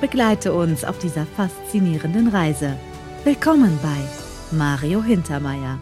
Begleite 0.00 0.54
uns 0.54 0.82
auf 0.82 0.98
dieser 0.98 1.26
faszinierenden 1.26 2.28
Reise. 2.28 2.74
Willkommen 3.22 3.78
bei 3.82 4.56
Mario 4.56 5.02
Hintermeier. 5.02 5.78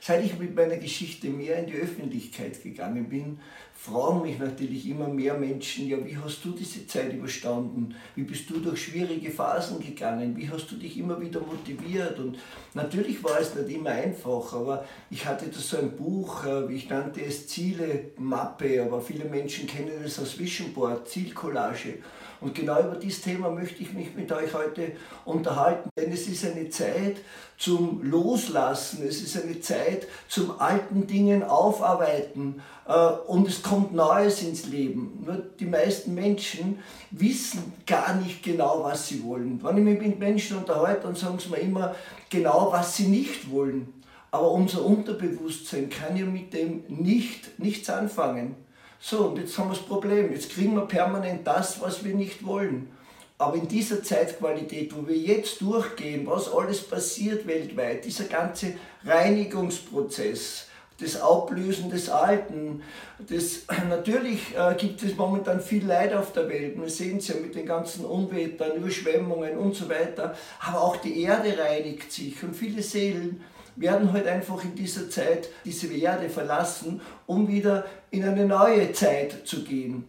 Seit 0.00 0.24
ich 0.24 0.38
mit 0.38 0.54
meiner 0.54 0.76
Geschichte 0.76 1.28
mehr 1.28 1.58
in 1.58 1.66
die 1.66 1.74
Öffentlichkeit 1.74 2.62
gegangen 2.62 3.08
bin, 3.08 3.40
fragen 3.74 4.22
mich 4.22 4.38
natürlich 4.38 4.88
immer 4.88 5.08
mehr 5.08 5.34
Menschen, 5.34 5.88
ja, 5.88 5.96
wie 6.04 6.16
hast 6.16 6.44
du 6.44 6.52
diese 6.52 6.86
Zeit 6.86 7.12
überstanden? 7.12 7.96
Wie 8.14 8.22
bist 8.22 8.48
du 8.48 8.60
durch 8.60 8.84
schwierige 8.84 9.30
Phasen 9.30 9.80
gegangen? 9.80 10.36
Wie 10.36 10.48
hast 10.48 10.70
du 10.70 10.76
dich 10.76 10.96
immer 10.96 11.20
wieder 11.20 11.40
motiviert? 11.40 12.16
Und 12.20 12.38
natürlich 12.74 13.24
war 13.24 13.40
es 13.40 13.56
nicht 13.56 13.76
immer 13.76 13.90
einfach, 13.90 14.52
aber 14.52 14.84
ich 15.10 15.26
hatte 15.26 15.46
da 15.46 15.58
so 15.58 15.78
ein 15.78 15.96
Buch, 15.96 16.44
äh, 16.44 16.72
ich 16.72 16.88
nannte 16.88 17.22
es 17.24 17.48
Ziele, 17.48 18.12
Mappe, 18.18 18.82
aber 18.82 19.00
viele 19.00 19.24
Menschen 19.24 19.66
kennen 19.66 20.04
es 20.04 20.18
als 20.20 20.38
Vision 20.38 20.72
Board, 20.72 21.08
Zielcollage. 21.08 21.98
Und 22.40 22.54
genau 22.54 22.80
über 22.80 22.96
dieses 22.96 23.20
Thema 23.20 23.50
möchte 23.50 23.82
ich 23.82 23.92
mich 23.92 24.14
mit 24.14 24.32
euch 24.32 24.54
heute 24.54 24.92
unterhalten, 25.26 25.90
denn 25.96 26.10
es 26.10 26.26
ist 26.26 26.44
eine 26.44 26.70
Zeit 26.70 27.18
zum 27.58 28.02
Loslassen, 28.02 29.06
es 29.06 29.20
ist 29.20 29.42
eine 29.42 29.60
Zeit 29.60 30.06
zum 30.26 30.58
alten 30.58 31.06
Dingen 31.06 31.42
aufarbeiten 31.42 32.62
äh, 32.88 32.92
und 33.26 33.46
es 33.46 33.62
kommt 33.62 33.92
Neues 33.92 34.42
ins 34.42 34.66
Leben. 34.66 35.22
Nur 35.26 35.36
die 35.36 35.66
meisten 35.66 36.14
Menschen 36.14 36.78
wissen 37.10 37.74
gar 37.86 38.14
nicht 38.14 38.42
genau, 38.42 38.84
was 38.84 39.08
sie 39.08 39.22
wollen. 39.22 39.60
Wenn 39.62 39.76
ich 39.76 39.84
mich 39.84 40.00
mit 40.00 40.18
Menschen 40.18 40.56
unterhalte, 40.56 41.02
dann 41.02 41.16
sagen 41.16 41.38
sie 41.38 41.50
mir 41.50 41.58
immer 41.58 41.94
genau, 42.30 42.68
was 42.72 42.96
sie 42.96 43.08
nicht 43.08 43.50
wollen. 43.50 43.92
Aber 44.30 44.50
unser 44.52 44.84
Unterbewusstsein 44.84 45.90
kann 45.90 46.16
ja 46.16 46.24
mit 46.24 46.54
dem 46.54 46.84
nicht, 46.88 47.58
nichts 47.58 47.90
anfangen. 47.90 48.54
So, 49.02 49.28
und 49.28 49.38
jetzt 49.38 49.56
haben 49.56 49.70
wir 49.70 49.76
das 49.76 49.84
Problem. 49.84 50.30
Jetzt 50.30 50.50
kriegen 50.50 50.74
wir 50.74 50.86
permanent 50.86 51.46
das, 51.46 51.80
was 51.80 52.04
wir 52.04 52.14
nicht 52.14 52.44
wollen. 52.44 52.90
Aber 53.38 53.56
in 53.56 53.66
dieser 53.66 54.02
Zeitqualität, 54.02 54.94
wo 54.94 55.08
wir 55.08 55.16
jetzt 55.16 55.62
durchgehen, 55.62 56.26
was 56.26 56.52
alles 56.52 56.82
passiert 56.82 57.46
weltweit, 57.46 58.04
dieser 58.04 58.24
ganze 58.24 58.74
Reinigungsprozess, 59.02 60.66
das 61.00 61.18
Ablösen 61.18 61.88
des 61.88 62.10
Alten, 62.10 62.82
das, 63.18 63.62
natürlich 63.88 64.54
äh, 64.54 64.74
gibt 64.74 65.02
es 65.02 65.16
momentan 65.16 65.62
viel 65.62 65.86
Leid 65.86 66.12
auf 66.12 66.34
der 66.34 66.50
Welt. 66.50 66.78
Wir 66.78 66.90
sehen 66.90 67.16
es 67.16 67.28
ja 67.28 67.36
mit 67.36 67.54
den 67.54 67.64
ganzen 67.64 68.04
Unwettern, 68.04 68.76
Überschwemmungen 68.76 69.56
und 69.56 69.74
so 69.74 69.88
weiter. 69.88 70.36
Aber 70.60 70.82
auch 70.82 70.96
die 70.96 71.22
Erde 71.22 71.56
reinigt 71.56 72.12
sich 72.12 72.42
und 72.42 72.54
viele 72.54 72.82
Seelen 72.82 73.42
werden 73.80 74.12
halt 74.12 74.26
einfach 74.26 74.62
in 74.62 74.74
dieser 74.74 75.08
Zeit 75.08 75.48
diese 75.64 75.92
Erde 75.92 76.28
verlassen, 76.28 77.00
um 77.26 77.48
wieder 77.48 77.86
in 78.10 78.24
eine 78.24 78.44
neue 78.44 78.92
Zeit 78.92 79.46
zu 79.46 79.64
gehen. 79.64 80.04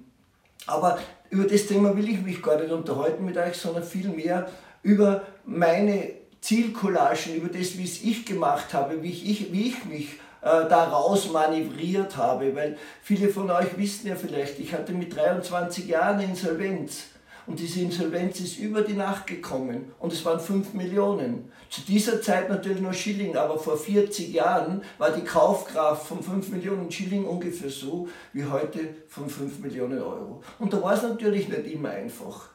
Aber 0.67 0.99
über 1.29 1.45
das 1.45 1.65
Thema 1.65 1.95
will 1.95 2.09
ich 2.09 2.21
mich 2.21 2.41
gar 2.41 2.59
nicht 2.59 2.71
unterhalten 2.71 3.23
mit 3.23 3.37
euch, 3.37 3.55
sondern 3.55 3.83
vielmehr 3.83 4.49
über 4.83 5.23
meine 5.45 6.11
Zielcollagen, 6.41 7.35
über 7.35 7.47
das, 7.47 7.77
wie 7.77 7.85
es 7.85 8.03
ich 8.03 8.25
gemacht 8.25 8.73
habe, 8.73 9.01
wie 9.01 9.11
ich, 9.11 9.51
wie 9.53 9.69
ich 9.69 9.85
mich 9.85 10.13
äh, 10.41 10.67
daraus 10.67 11.31
manövriert 11.31 12.17
habe. 12.17 12.53
Weil 12.55 12.77
viele 13.01 13.29
von 13.29 13.49
euch 13.49 13.77
wissen 13.77 14.07
ja 14.07 14.15
vielleicht, 14.15 14.59
ich 14.59 14.73
hatte 14.73 14.91
mit 14.91 15.15
23 15.15 15.87
Jahren 15.87 16.19
Insolvenz. 16.19 17.03
Und 17.47 17.59
diese 17.59 17.81
Insolvenz 17.81 18.39
ist 18.39 18.59
über 18.59 18.81
die 18.81 18.93
Nacht 18.93 19.27
gekommen 19.27 19.91
und 19.99 20.13
es 20.13 20.23
waren 20.23 20.39
5 20.39 20.73
Millionen. 20.73 21.51
Zu 21.69 21.81
dieser 21.81 22.21
Zeit 22.21 22.49
natürlich 22.49 22.81
nur 22.81 22.93
Schilling, 22.93 23.35
aber 23.35 23.57
vor 23.57 23.77
40 23.77 24.31
Jahren 24.31 24.83
war 24.97 25.11
die 25.11 25.23
Kaufkraft 25.23 26.07
von 26.07 26.21
5 26.21 26.49
Millionen 26.49 26.91
Schilling 26.91 27.25
ungefähr 27.25 27.69
so 27.69 28.07
wie 28.33 28.45
heute 28.45 28.79
von 29.07 29.29
5 29.29 29.59
Millionen 29.59 29.99
Euro. 29.99 30.43
Und 30.59 30.71
da 30.71 30.81
war 30.81 30.93
es 30.93 31.01
natürlich 31.01 31.47
nicht 31.47 31.65
immer 31.65 31.89
einfach. 31.89 32.49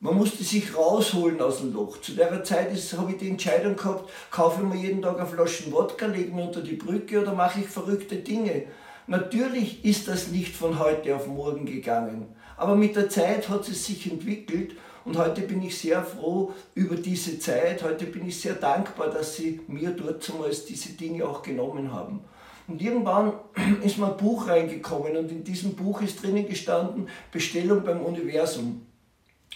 Man 0.00 0.14
musste 0.14 0.44
sich 0.44 0.76
rausholen 0.76 1.40
aus 1.40 1.58
dem 1.58 1.72
Loch. 1.72 2.00
Zu 2.00 2.12
der 2.12 2.44
Zeit 2.44 2.70
habe 2.96 3.10
ich 3.10 3.18
die 3.18 3.30
Entscheidung 3.30 3.74
gehabt, 3.74 4.08
kaufe 4.30 4.62
ich 4.62 4.68
mir 4.68 4.80
jeden 4.80 5.02
Tag 5.02 5.18
eine 5.18 5.26
Flasche 5.26 5.72
Wodka, 5.72 6.06
lege 6.06 6.32
mir 6.32 6.44
unter 6.44 6.60
die 6.60 6.76
Brücke 6.76 7.20
oder 7.20 7.34
mache 7.34 7.60
ich 7.60 7.66
verrückte 7.66 8.16
Dinge. 8.16 8.66
Natürlich 9.08 9.84
ist 9.84 10.06
das 10.06 10.28
nicht 10.28 10.54
von 10.54 10.78
heute 10.78 11.16
auf 11.16 11.26
morgen 11.26 11.66
gegangen. 11.66 12.28
Aber 12.58 12.74
mit 12.74 12.96
der 12.96 13.08
Zeit 13.08 13.48
hat 13.48 13.68
es 13.68 13.86
sich 13.86 14.10
entwickelt 14.10 14.72
und 15.04 15.16
heute 15.16 15.42
bin 15.42 15.62
ich 15.62 15.78
sehr 15.78 16.02
froh 16.02 16.52
über 16.74 16.96
diese 16.96 17.38
Zeit. 17.38 17.82
Heute 17.84 18.06
bin 18.06 18.26
ich 18.26 18.40
sehr 18.40 18.54
dankbar, 18.54 19.08
dass 19.10 19.36
Sie 19.36 19.60
mir 19.68 19.90
dort 19.90 20.22
zumals 20.22 20.66
diese 20.66 20.92
Dinge 20.92 21.24
auch 21.24 21.42
genommen 21.42 21.92
haben. 21.92 22.20
Und 22.66 22.82
irgendwann 22.82 23.32
ist 23.82 23.98
mein 23.98 24.16
Buch 24.16 24.48
reingekommen 24.48 25.16
und 25.16 25.30
in 25.30 25.44
diesem 25.44 25.74
Buch 25.74 26.02
ist 26.02 26.22
drinnen 26.22 26.46
gestanden 26.46 27.08
Bestellung 27.30 27.84
beim 27.84 28.00
Universum. 28.00 28.82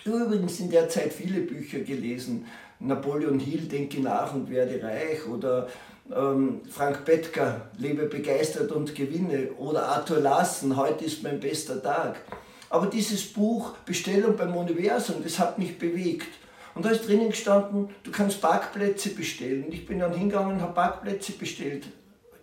Übrigens 0.05 0.61
in 0.61 0.71
der 0.71 0.89
Zeit 0.89 1.13
viele 1.13 1.41
Bücher 1.41 1.81
gelesen. 1.81 2.47
Napoleon 2.79 3.39
Hill, 3.39 3.63
Denke 3.63 4.01
nach 4.01 4.35
und 4.35 4.49
werde 4.49 4.83
reich 4.83 5.27
oder 5.29 5.69
ähm, 6.15 6.61
Frank 6.71 7.05
Bettger, 7.05 7.69
Lebe 7.79 8.07
begeistert 8.07 8.73
und 8.73 8.95
gewinne 8.95 9.51
oder 9.59 9.89
Arthur 9.89 10.21
Lassen, 10.21 10.77
heute 10.77 11.05
ist 11.05 11.23
mein 11.23 11.39
bester 11.41 11.83
Tag. 11.83 12.23
Aber 12.73 12.87
dieses 12.87 13.31
Buch 13.31 13.75
Bestellung 13.85 14.35
beim 14.35 14.57
Universum, 14.57 15.23
das 15.23 15.39
hat 15.39 15.59
mich 15.59 15.79
bewegt. 15.79 16.29
Und 16.75 16.87
da 16.87 16.89
ist 16.89 17.07
drinnen 17.07 17.29
gestanden, 17.29 17.91
du 18.03 18.11
kannst 18.11 18.41
Parkplätze 18.41 19.11
bestellen. 19.11 19.65
Und 19.65 19.75
ich 19.75 19.85
bin 19.85 19.99
dann 19.99 20.15
hingegangen 20.15 20.55
und 20.55 20.63
habe 20.63 20.73
Parkplätze 20.73 21.33
bestellt. 21.33 21.87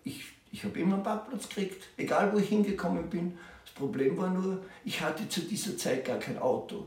Ich, 0.04 0.22
ich 0.52 0.64
habe 0.64 0.80
immer 0.80 0.94
einen 0.94 1.04
Parkplatz 1.04 1.50
gekriegt, 1.50 1.84
egal 1.98 2.32
wo 2.32 2.38
ich 2.38 2.48
hingekommen 2.48 3.10
bin. 3.10 3.40
Das 3.66 3.74
Problem 3.74 4.20
war 4.20 4.30
nur, 4.30 4.60
ich 4.86 5.02
hatte 5.02 5.28
zu 5.28 5.42
dieser 5.42 5.76
Zeit 5.76 6.06
gar 6.06 6.20
kein 6.20 6.38
Auto. 6.38 6.86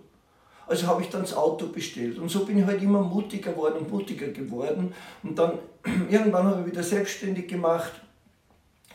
Also 0.69 0.87
habe 0.87 1.03
ich 1.03 1.09
dann 1.09 1.23
das 1.23 1.35
Auto 1.35 1.67
bestellt. 1.67 2.19
Und 2.19 2.29
so 2.29 2.47
bin 2.47 2.61
ich 2.61 2.65
halt 2.65 2.81
immer 2.81 3.03
mutiger 3.03 3.51
geworden 3.51 3.79
und 3.79 3.91
mutiger 3.91 4.29
geworden. 4.29 4.95
Und 5.25 5.37
dann 5.37 5.59
irgendwann 6.09 6.47
habe 6.47 6.61
ich 6.61 6.67
wieder 6.69 6.85
selbstständig 6.85 7.49
gemacht 7.49 7.91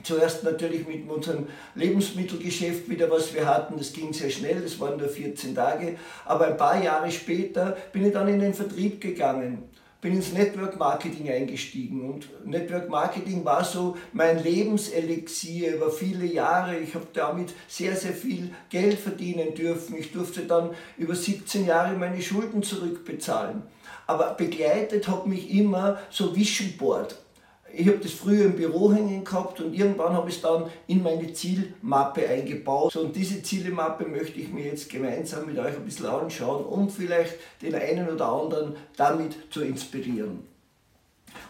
Zuerst 0.03 0.43
natürlich 0.43 0.87
mit 0.87 1.09
unserem 1.09 1.47
Lebensmittelgeschäft 1.75 2.89
wieder, 2.89 3.09
was 3.09 3.33
wir 3.33 3.45
hatten. 3.45 3.77
Das 3.77 3.93
ging 3.93 4.13
sehr 4.13 4.29
schnell, 4.29 4.61
das 4.61 4.79
waren 4.79 4.97
nur 4.97 5.09
14 5.09 5.55
Tage. 5.55 5.97
Aber 6.25 6.47
ein 6.47 6.57
paar 6.57 6.81
Jahre 6.81 7.11
später 7.11 7.77
bin 7.91 8.05
ich 8.05 8.13
dann 8.13 8.27
in 8.27 8.39
den 8.39 8.53
Vertrieb 8.53 9.01
gegangen, 9.01 9.63
bin 9.99 10.13
ins 10.13 10.31
Network 10.33 10.77
Marketing 10.77 11.29
eingestiegen. 11.29 12.09
Und 12.09 12.29
Network 12.45 12.89
Marketing 12.89 13.43
war 13.43 13.63
so 13.63 13.97
mein 14.13 14.43
Lebenselixier 14.43 15.75
über 15.75 15.91
viele 15.91 16.25
Jahre. 16.25 16.77
Ich 16.77 16.93
habe 16.95 17.07
damit 17.13 17.53
sehr, 17.67 17.95
sehr 17.95 18.13
viel 18.13 18.51
Geld 18.69 18.99
verdienen 18.99 19.55
dürfen. 19.55 19.97
Ich 19.97 20.11
durfte 20.11 20.41
dann 20.41 20.71
über 20.97 21.15
17 21.15 21.65
Jahre 21.65 21.97
meine 21.97 22.21
Schulden 22.21 22.63
zurückbezahlen. 22.63 23.63
Aber 24.05 24.35
begleitet 24.35 25.07
hat 25.07 25.27
mich 25.27 25.51
immer 25.51 25.99
so 26.09 26.35
Vision 26.35 26.77
Board 26.77 27.17
ich 27.77 27.87
habe 27.87 27.99
das 27.99 28.11
früher 28.11 28.45
im 28.45 28.55
Büro 28.55 28.91
hängen 28.91 29.23
gehabt 29.23 29.61
und 29.61 29.73
irgendwann 29.73 30.13
habe 30.13 30.29
ich 30.29 30.37
es 30.37 30.41
dann 30.41 30.65
in 30.87 31.03
meine 31.03 31.31
Zielmappe 31.31 32.27
eingebaut. 32.27 32.91
So, 32.91 33.01
und 33.01 33.15
diese 33.15 33.43
Zielemappe 33.43 34.07
möchte 34.07 34.39
ich 34.39 34.49
mir 34.51 34.65
jetzt 34.65 34.89
gemeinsam 34.89 35.45
mit 35.45 35.59
euch 35.59 35.75
ein 35.75 35.85
bisschen 35.85 36.07
anschauen, 36.07 36.65
um 36.65 36.89
vielleicht 36.89 37.35
den 37.61 37.75
einen 37.75 38.09
oder 38.09 38.29
anderen 38.29 38.75
damit 38.95 39.35
zu 39.51 39.61
inspirieren. 39.61 40.39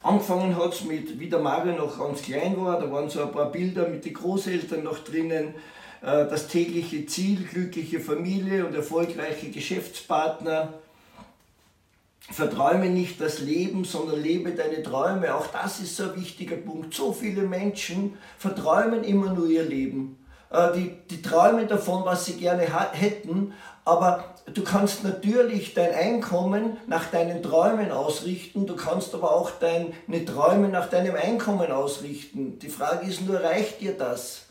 Angefangen 0.04 0.56
hat 0.58 0.74
es 0.74 0.84
mit, 0.84 1.18
wie 1.18 1.30
der 1.30 1.40
Mario 1.40 1.74
noch 1.74 1.98
ganz 1.98 2.22
klein 2.22 2.58
war, 2.58 2.80
da 2.80 2.92
waren 2.92 3.10
so 3.10 3.22
ein 3.22 3.32
paar 3.32 3.52
Bilder 3.52 3.88
mit 3.88 4.04
den 4.04 4.14
Großeltern 4.14 4.84
noch 4.84 5.00
drinnen, 5.00 5.54
äh, 6.02 6.28
das 6.28 6.48
tägliche 6.48 7.06
Ziel, 7.06 7.46
glückliche 7.46 8.02
Familie 8.02 8.66
und 8.66 8.76
erfolgreiche 8.76 9.50
Geschäftspartner 9.50 10.74
Verträume 12.30 12.90
nicht 12.90 13.22
das 13.22 13.40
Leben, 13.40 13.86
sondern 13.86 14.22
lebe 14.22 14.52
deine 14.52 14.84
Träume. 14.84 15.34
Auch 15.34 15.48
das 15.48 15.80
ist 15.80 15.96
so 15.96 16.04
ein 16.04 16.16
wichtiger 16.16 16.58
Punkt. 16.58 16.94
So 16.94 17.14
viele 17.14 17.44
Menschen 17.44 18.18
verträumen 18.38 19.04
immer 19.04 19.34
nur 19.34 19.48
ihr 19.48 19.64
Leben. 19.64 20.18
Äh, 20.50 20.74
die, 20.74 20.92
die 21.10 21.22
träumen 21.22 21.68
davon, 21.68 22.06
was 22.06 22.26
sie 22.26 22.34
gerne 22.34 22.68
hätten, 22.94 23.54
aber 23.86 24.36
du 24.54 24.64
kannst 24.64 25.04
natürlich 25.04 25.74
dein 25.74 25.94
Einkommen 25.94 26.78
nach 26.88 27.10
deinen 27.10 27.42
Träumen 27.42 27.92
ausrichten, 27.92 28.66
du 28.66 28.76
kannst 28.76 29.14
aber 29.14 29.34
auch 29.34 29.52
deine 29.52 30.26
Träume 30.26 30.68
nach 30.70 30.90
deinem 30.90 31.16
Einkommen 31.16 31.72
ausrichten. 31.72 32.60
Die 32.60 32.70
Frage 32.70 33.08
ist 33.08 33.26
nur, 33.26 33.42
reicht 33.42 33.82
dir 33.82 33.94
das? 33.98 34.47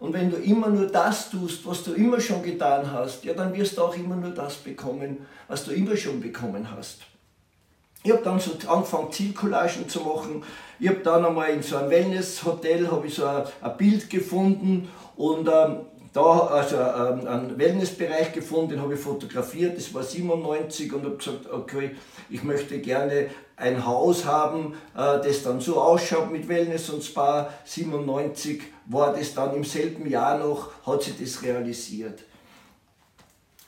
Und 0.00 0.14
wenn 0.14 0.30
du 0.30 0.38
immer 0.38 0.68
nur 0.68 0.86
das 0.86 1.30
tust, 1.30 1.64
was 1.66 1.84
du 1.84 1.92
immer 1.92 2.18
schon 2.20 2.42
getan 2.42 2.90
hast, 2.90 3.22
ja, 3.22 3.34
dann 3.34 3.54
wirst 3.54 3.76
du 3.76 3.82
auch 3.82 3.94
immer 3.94 4.16
nur 4.16 4.30
das 4.30 4.56
bekommen, 4.56 5.26
was 5.46 5.64
du 5.64 5.72
immer 5.72 5.96
schon 5.96 6.20
bekommen 6.20 6.68
hast. 6.74 7.02
Ich 8.02 8.10
habe 8.10 8.22
dann 8.22 8.40
so 8.40 8.52
angefangen, 8.66 9.12
Zielcollagen 9.12 9.86
zu 9.86 10.00
machen. 10.00 10.42
Ich 10.78 10.88
habe 10.88 11.00
dann 11.00 11.26
einmal 11.26 11.50
in 11.50 11.62
so 11.62 11.76
einem 11.76 11.90
Wellness-Hotel 11.90 12.88
so 13.08 13.26
ein, 13.26 13.44
ein, 13.60 13.76
Bild 13.76 14.08
gefunden 14.08 14.88
und 15.16 15.46
ähm, 15.46 15.80
da 16.14 16.22
also 16.22 16.76
ähm, 16.76 17.28
einen 17.28 17.58
Wellnessbereich 17.58 18.32
gefunden, 18.32 18.70
den 18.70 18.80
habe 18.80 18.94
ich 18.94 19.00
fotografiert, 19.00 19.76
das 19.76 19.92
war 19.92 20.02
97 20.02 20.92
und 20.94 21.04
habe 21.04 21.16
gesagt, 21.16 21.50
okay, 21.52 21.90
ich 22.30 22.42
möchte 22.42 22.78
gerne 22.78 23.28
ein 23.60 23.84
Haus 23.86 24.24
haben, 24.24 24.74
äh, 24.96 25.20
das 25.22 25.42
dann 25.42 25.60
so 25.60 25.80
ausschaut 25.80 26.30
mit 26.30 26.48
Wellness 26.48 26.90
und 26.90 27.04
Spa. 27.04 27.52
97 27.64 28.62
war 28.86 29.12
das 29.14 29.34
dann 29.34 29.54
im 29.54 29.64
selben 29.64 30.08
Jahr 30.08 30.38
noch, 30.38 30.70
hat 30.86 31.02
sich 31.02 31.14
das 31.20 31.42
realisiert. 31.42 32.20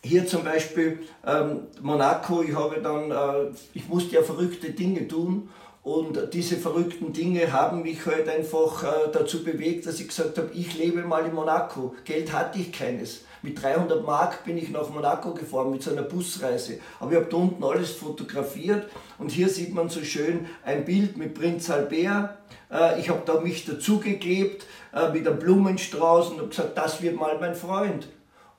Hier 0.02 0.26
zum 0.26 0.42
Beispiel 0.42 1.00
ähm, 1.24 1.68
Monaco, 1.80 2.42
ich 2.42 2.54
habe 2.54 2.80
dann, 2.80 3.10
äh, 3.10 3.52
ich 3.72 3.88
musste 3.88 4.16
ja 4.16 4.22
verrückte 4.22 4.70
Dinge 4.70 5.06
tun 5.06 5.48
und 5.84 6.32
diese 6.32 6.56
verrückten 6.56 7.12
Dinge 7.12 7.52
haben 7.52 7.82
mich 7.82 8.04
halt 8.06 8.28
einfach 8.28 8.82
äh, 8.82 9.10
dazu 9.12 9.44
bewegt, 9.44 9.86
dass 9.86 10.00
ich 10.00 10.08
gesagt 10.08 10.38
habe, 10.38 10.50
ich 10.54 10.76
lebe 10.78 11.02
mal 11.02 11.26
in 11.26 11.34
Monaco. 11.34 11.94
Geld 12.04 12.32
hatte 12.32 12.58
ich 12.58 12.72
keines. 12.72 13.22
Mit 13.44 13.60
300 13.60 14.06
Mark 14.06 14.44
bin 14.44 14.56
ich 14.56 14.70
nach 14.70 14.88
Monaco 14.88 15.34
gefahren 15.34 15.72
mit 15.72 15.82
so 15.82 15.90
einer 15.90 16.02
Busreise. 16.02 16.78
Aber 17.00 17.10
ich 17.10 17.16
habe 17.16 17.26
da 17.28 17.36
unten 17.36 17.64
alles 17.64 17.90
fotografiert 17.90 18.88
und 19.18 19.32
hier 19.32 19.48
sieht 19.48 19.74
man 19.74 19.88
so 19.88 20.04
schön 20.04 20.46
ein 20.64 20.84
Bild 20.84 21.16
mit 21.16 21.34
Prinz 21.34 21.68
Albert. 21.68 22.38
Äh, 22.70 23.00
ich 23.00 23.08
habe 23.10 23.22
da 23.26 23.40
mich 23.40 23.64
dazugeklebt 23.64 24.64
äh, 24.94 25.10
mit 25.10 25.26
einem 25.26 25.40
Blumenstrauß 25.40 26.30
und 26.30 26.38
habe 26.38 26.48
gesagt, 26.48 26.78
das 26.78 27.02
wird 27.02 27.16
mal 27.16 27.36
mein 27.40 27.56
Freund. 27.56 28.06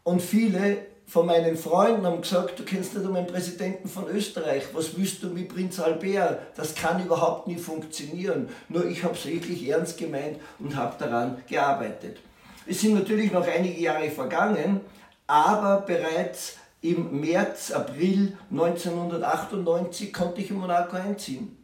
Und 0.04 0.22
viele 0.22 0.80
von 1.06 1.28
meinen 1.28 1.56
Freunden 1.56 2.06
haben 2.06 2.22
gesagt, 2.22 2.60
du 2.60 2.64
kennst 2.64 2.94
nicht 2.94 3.06
einmal 3.06 3.24
den 3.24 3.32
Präsidenten 3.32 3.88
von 3.88 4.10
Österreich, 4.10 4.64
was 4.74 4.98
willst 4.98 5.24
du 5.24 5.28
mit 5.28 5.48
Prinz 5.48 5.80
Albert? 5.80 6.40
Das 6.58 6.76
kann 6.76 7.06
überhaupt 7.06 7.48
nie 7.48 7.58
funktionieren. 7.58 8.50
Nur 8.68 8.86
ich 8.86 9.04
habe 9.06 9.14
es 9.14 9.26
wirklich 9.26 9.66
ernst 9.70 9.98
gemeint 9.98 10.40
und 10.60 10.76
habe 10.76 10.96
daran 11.00 11.42
gearbeitet. 11.48 12.18
Es 12.66 12.80
sind 12.80 12.94
natürlich 12.94 13.32
noch 13.32 13.46
einige 13.46 13.82
Jahre 13.82 14.10
vergangen, 14.10 14.82
aber 15.28 15.82
bereits 15.82 16.58
im 16.82 17.20
März, 17.20 17.72
April 17.72 18.38
1998 18.52 20.14
konnte 20.14 20.42
ich 20.42 20.50
in 20.50 20.58
Monaco 20.58 20.96
einziehen. 20.96 21.58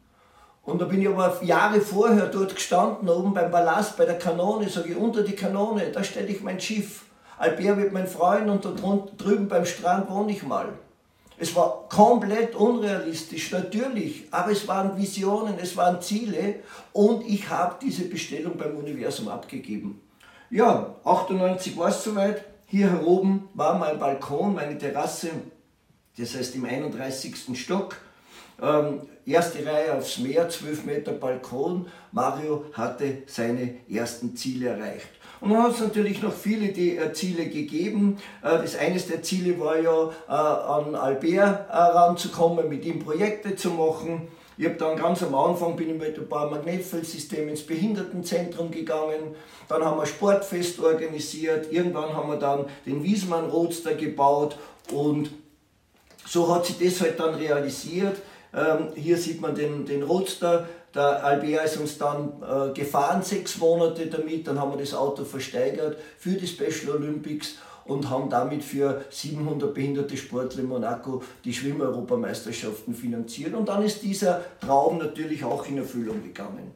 Und 0.64 0.82
da 0.82 0.86
bin 0.86 1.02
ich 1.02 1.08
aber 1.08 1.42
Jahre 1.44 1.80
vorher 1.80 2.28
dort 2.28 2.54
gestanden, 2.54 3.10
oben 3.10 3.34
beim 3.34 3.50
Ballast, 3.50 3.98
bei 3.98 4.06
der 4.06 4.20
Kanone, 4.20 4.70
sage 4.70 4.90
ich, 4.90 4.98
unter 4.98 5.24
die 5.24 5.36
Kanone, 5.36 5.90
da 5.92 6.04
stelle 6.04 6.28
ich 6.28 6.42
mein 6.42 6.60
Schiff. 6.60 7.06
Albert 7.38 7.78
wird 7.78 7.94
mein 7.94 8.08
Freund 8.08 8.50
und 8.50 8.66
da 8.66 8.72
drüben 9.18 9.48
beim 9.48 9.66
Strand 9.66 10.10
wohne 10.10 10.34
ich 10.34 10.44
mal. 10.44 10.74
Es 11.38 11.56
war 11.56 11.88
komplett 11.88 12.54
unrealistisch, 12.56 13.52
natürlich, 13.52 14.26
aber 14.32 14.52
es 14.52 14.68
waren 14.68 14.98
Visionen, 14.98 15.56
es 15.62 15.78
waren 15.78 16.02
Ziele 16.02 16.56
und 16.92 17.26
ich 17.26 17.50
habe 17.50 17.76
diese 17.82 18.04
Bestellung 18.04 18.58
beim 18.58 18.76
Universum 18.76 19.30
abgegeben. 19.30 20.02
Ja, 20.52 20.96
98 21.04 21.78
war 21.78 21.90
es 21.90 22.04
soweit. 22.04 22.44
Hier 22.66 23.02
oben 23.06 23.50
war 23.54 23.78
mein 23.78 24.00
Balkon, 24.00 24.56
meine 24.56 24.78
Terrasse, 24.78 25.30
das 26.18 26.36
heißt 26.36 26.56
im 26.56 26.66
31. 26.66 27.36
Stock. 27.54 27.98
Ähm, 28.62 29.02
erste 29.28 29.64
Reihe 29.64 29.94
aufs 29.94 30.18
Meer, 30.18 30.50
12 30.50 30.86
Meter 30.86 31.12
Balkon. 31.12 31.88
Mario 32.12 32.66
hatte 32.74 33.20
seine 33.28 33.76
ersten 33.88 34.36
Ziele 34.36 34.70
erreicht. 34.70 35.10
Und 35.40 35.52
dann 35.52 35.64
hat 35.64 35.74
es 35.74 35.82
natürlich 35.82 36.22
noch 36.22 36.34
viele 36.34 36.70
die, 36.70 36.98
äh, 36.98 37.14
Ziele 37.14 37.46
gegeben. 37.48 38.18
Äh, 38.42 38.58
das 38.58 38.76
eines 38.76 39.08
der 39.08 39.22
Ziele 39.22 39.60
war 39.60 39.80
ja, 39.80 40.10
äh, 40.28 40.32
an 40.32 40.96
Albert 40.96 41.70
äh, 41.70 41.74
ranzukommen, 41.74 42.68
mit 42.68 42.84
ihm 42.86 43.00
Projekte 43.00 43.56
zu 43.56 43.70
machen. 43.70 44.28
Ich 44.60 44.66
habe 44.66 44.76
dann 44.76 44.98
ganz 44.98 45.24
am 45.24 45.34
Anfang 45.36 45.78
bin 45.78 45.92
ich 45.92 45.98
mit 45.98 46.18
ein 46.18 46.28
paar 46.28 46.50
Magnetfeldsystemen 46.50 47.48
ins 47.48 47.66
Behindertenzentrum 47.66 48.72
gegangen. 48.72 49.34
Dann 49.70 49.86
haben 49.86 49.98
wir 49.98 50.06
Sportfest 50.06 50.82
organisiert. 50.82 51.72
Irgendwann 51.72 52.14
haben 52.14 52.28
wir 52.28 52.36
dann 52.36 52.66
den 52.86 53.02
Wiesmann 53.02 53.50
Roadster 53.50 53.94
gebaut 53.94 54.58
und 54.92 55.30
so 56.28 56.54
hat 56.54 56.66
sich 56.66 56.78
das 56.78 57.00
halt 57.00 57.22
dann 57.22 57.36
realisiert. 57.36 58.18
Ähm, 58.54 58.90
hier 58.96 59.18
sieht 59.18 59.40
man 59.40 59.56
den, 59.56 59.86
den 59.86 60.04
Roadster. 60.04 60.68
Der 60.94 61.24
Albert 61.24 61.64
ist 61.64 61.78
uns 61.78 61.98
dann 61.98 62.44
äh, 62.44 62.74
gefahren, 62.74 63.24
sechs 63.24 63.58
Monate 63.60 64.08
damit. 64.08 64.46
Dann 64.46 64.60
haben 64.60 64.74
wir 64.74 64.80
das 64.80 64.94
Auto 64.94 65.24
versteigert 65.24 65.98
für 66.18 66.32
die 66.32 66.48
Special 66.48 66.98
Olympics 66.98 67.56
und 67.90 68.10
haben 68.10 68.30
damit 68.30 68.64
für 68.64 69.04
700 69.10 69.74
behinderte 69.74 70.16
Sportler 70.16 70.62
in 70.62 70.70
Monaco 70.70 71.24
die 71.44 71.54
Schwimmeuropameisterschaften 71.54 72.94
finanziert. 72.94 73.54
Und 73.56 73.68
dann 73.68 73.84
ist 73.84 74.04
dieser 74.04 74.42
Traum 74.62 75.00
natürlich 75.00 75.44
auch 75.44 75.68
in 75.68 75.78
Erfüllung 75.78 76.24
gegangen. 76.24 76.72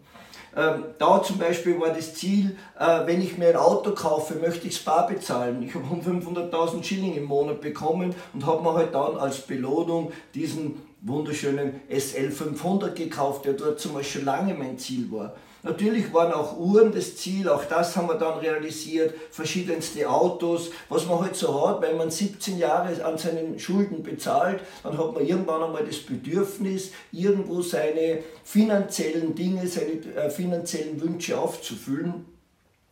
Ähm, 0.56 0.84
da 1.00 1.24
zum 1.24 1.40
Beispiel 1.40 1.80
war 1.80 1.90
das 1.90 2.14
Ziel, 2.14 2.56
äh, 2.80 3.06
wenn 3.06 3.22
ich 3.22 3.38
mir 3.38 3.50
ein 3.50 3.56
Auto 3.56 3.92
kaufe, 3.92 4.36
möchte 4.36 4.68
ich 4.68 4.76
Spa 4.76 5.04
bezahlen. 5.04 5.64
Ich 5.64 5.74
habe 5.74 5.86
500.000 5.86 6.84
Schilling 6.84 7.16
im 7.16 7.24
Monat 7.24 7.62
bekommen 7.62 8.14
und 8.34 8.46
habe 8.46 8.62
mir 8.62 8.74
halt 8.74 8.94
dann 8.94 9.18
als 9.18 9.42
Belohnung 9.42 10.12
diesen 10.36 10.82
wunderschönen 11.02 11.82
SL500 11.92 12.92
gekauft, 12.92 13.46
der 13.46 13.54
dort 13.54 13.80
zum 13.80 13.94
Beispiel 13.94 14.22
schon 14.22 14.26
lange 14.26 14.54
mein 14.54 14.78
Ziel 14.78 15.12
war. 15.12 15.36
Natürlich 15.66 16.14
waren 16.14 16.34
auch 16.34 16.58
Uhren 16.58 16.92
das 16.92 17.16
Ziel, 17.16 17.48
auch 17.48 17.64
das 17.64 17.96
haben 17.96 18.10
wir 18.10 18.16
dann 18.16 18.40
realisiert, 18.40 19.14
verschiedenste 19.32 20.10
Autos, 20.10 20.72
was 20.90 21.06
man 21.06 21.22
halt 21.22 21.38
so 21.38 21.66
hat, 21.66 21.82
wenn 21.82 21.96
man 21.96 22.12
17 22.12 22.58
Jahre 22.58 23.04
an 23.06 23.18
seinen 23.18 23.58
Schulden 23.58 24.04
bezahlt, 24.04 24.60
dann 24.84 24.98
hat 24.98 25.14
man 25.14 25.26
irgendwann 25.26 25.64
einmal 25.64 25.86
das 25.86 26.00
Bedürfnis, 26.00 26.92
irgendwo 27.14 27.62
seine 27.62 28.20
finanziellen 28.44 29.36
Dinge, 29.36 29.66
seine 29.66 29.94
äh, 30.16 30.30
finanziellen 30.30 31.00
Wünsche 31.00 31.40
aufzufüllen. 31.40 32.26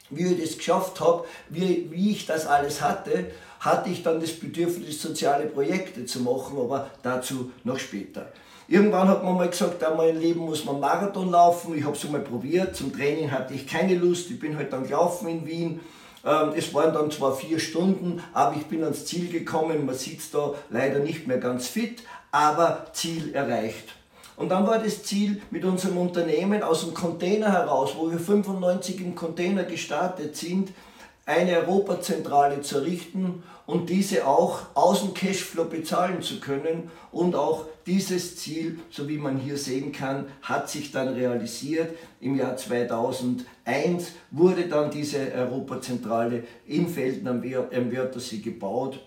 Wie 0.10 0.28
ich 0.28 0.42
das 0.42 0.58
geschafft 0.58 1.02
habe, 1.02 1.26
wie, 1.50 1.92
wie 1.92 2.12
ich 2.12 2.26
das 2.26 2.48
alles 2.48 2.82
hatte, 2.82 3.32
hatte 3.60 3.90
ich 3.90 4.02
dann 4.02 4.22
das 4.22 4.32
Bedürfnis, 4.32 5.02
soziale 5.02 5.46
Projekte 5.48 6.06
zu 6.06 6.22
machen, 6.22 6.58
aber 6.58 6.90
dazu 7.04 7.52
noch 7.66 7.80
später. 7.80 8.32
Irgendwann 8.72 9.10
hat 9.10 9.22
man 9.22 9.36
mal 9.36 9.50
gesagt, 9.50 9.84
einmal 9.84 10.08
im 10.08 10.20
Leben 10.22 10.40
muss 10.40 10.64
man 10.64 10.80
Marathon 10.80 11.30
laufen. 11.30 11.78
Ich 11.78 11.84
habe 11.84 11.94
es 11.94 12.10
mal 12.10 12.22
probiert. 12.22 12.74
Zum 12.74 12.94
Training 12.94 13.30
hatte 13.30 13.54
ich 13.54 13.68
keine 13.68 13.96
Lust. 13.96 14.32
Ich 14.32 14.40
bin 14.40 14.56
halt 14.56 14.72
dann 14.72 14.84
gelaufen 14.84 15.28
in 15.28 15.46
Wien. 15.46 15.82
Ähm, 16.26 16.54
es 16.56 16.74
waren 16.74 16.94
dann 16.94 17.12
zwar 17.12 17.36
vier 17.36 17.60
Stunden, 17.60 18.24
aber 18.32 18.56
ich 18.56 18.68
bin 18.68 18.82
ans 18.86 19.06
Ziel 19.06 19.30
gekommen. 19.30 19.86
Man 19.86 19.94
es 19.94 20.32
da 20.32 20.54
leider 20.70 21.00
nicht 21.00 21.28
mehr 21.28 21.40
ganz 21.40 21.68
fit, 21.68 22.04
aber 22.32 22.86
Ziel 22.94 23.36
erreicht. 23.36 23.90
Und 24.38 24.48
dann 24.48 24.66
war 24.66 24.80
das 24.80 25.04
Ziel 25.04 25.42
mit 25.52 25.66
unserem 25.66 25.98
Unternehmen 25.98 26.64
aus 26.64 26.86
dem 26.86 26.94
Container 26.94 27.52
heraus, 27.52 27.92
wo 27.98 28.10
wir 28.10 28.20
95 28.20 29.02
im 29.02 29.16
Container 29.16 29.66
gestartet 29.66 30.38
sind, 30.38 30.70
eine 31.26 31.58
Europazentrale 31.58 32.62
zu 32.62 32.78
errichten 32.78 33.44
und 33.72 33.90
diese 33.90 34.28
auch 34.28 34.64
aus 34.74 35.00
dem 35.00 35.14
Cashflow 35.14 35.64
bezahlen 35.64 36.22
zu 36.22 36.42
können. 36.42 36.92
Und 37.10 37.36
auch 37.36 37.68
dieses 37.86 38.36
Ziel, 38.36 38.80
so 38.90 39.08
wie 39.08 39.18
man 39.18 39.38
hier 39.38 39.58
sehen 39.58 39.94
kann, 39.94 40.26
hat 40.42 40.70
sich 40.70 40.92
dann 40.92 41.08
realisiert. 41.08 41.96
Im 42.20 42.36
Jahr 42.36 42.58
2001 42.58 44.12
wurde 44.30 44.68
dann 44.68 44.92
diese 44.92 45.32
Europazentrale 45.32 46.44
in 46.66 46.90
Felden 46.90 47.26
am 47.30 47.42
Wörthersee 47.42 48.40
gebaut. 48.40 49.00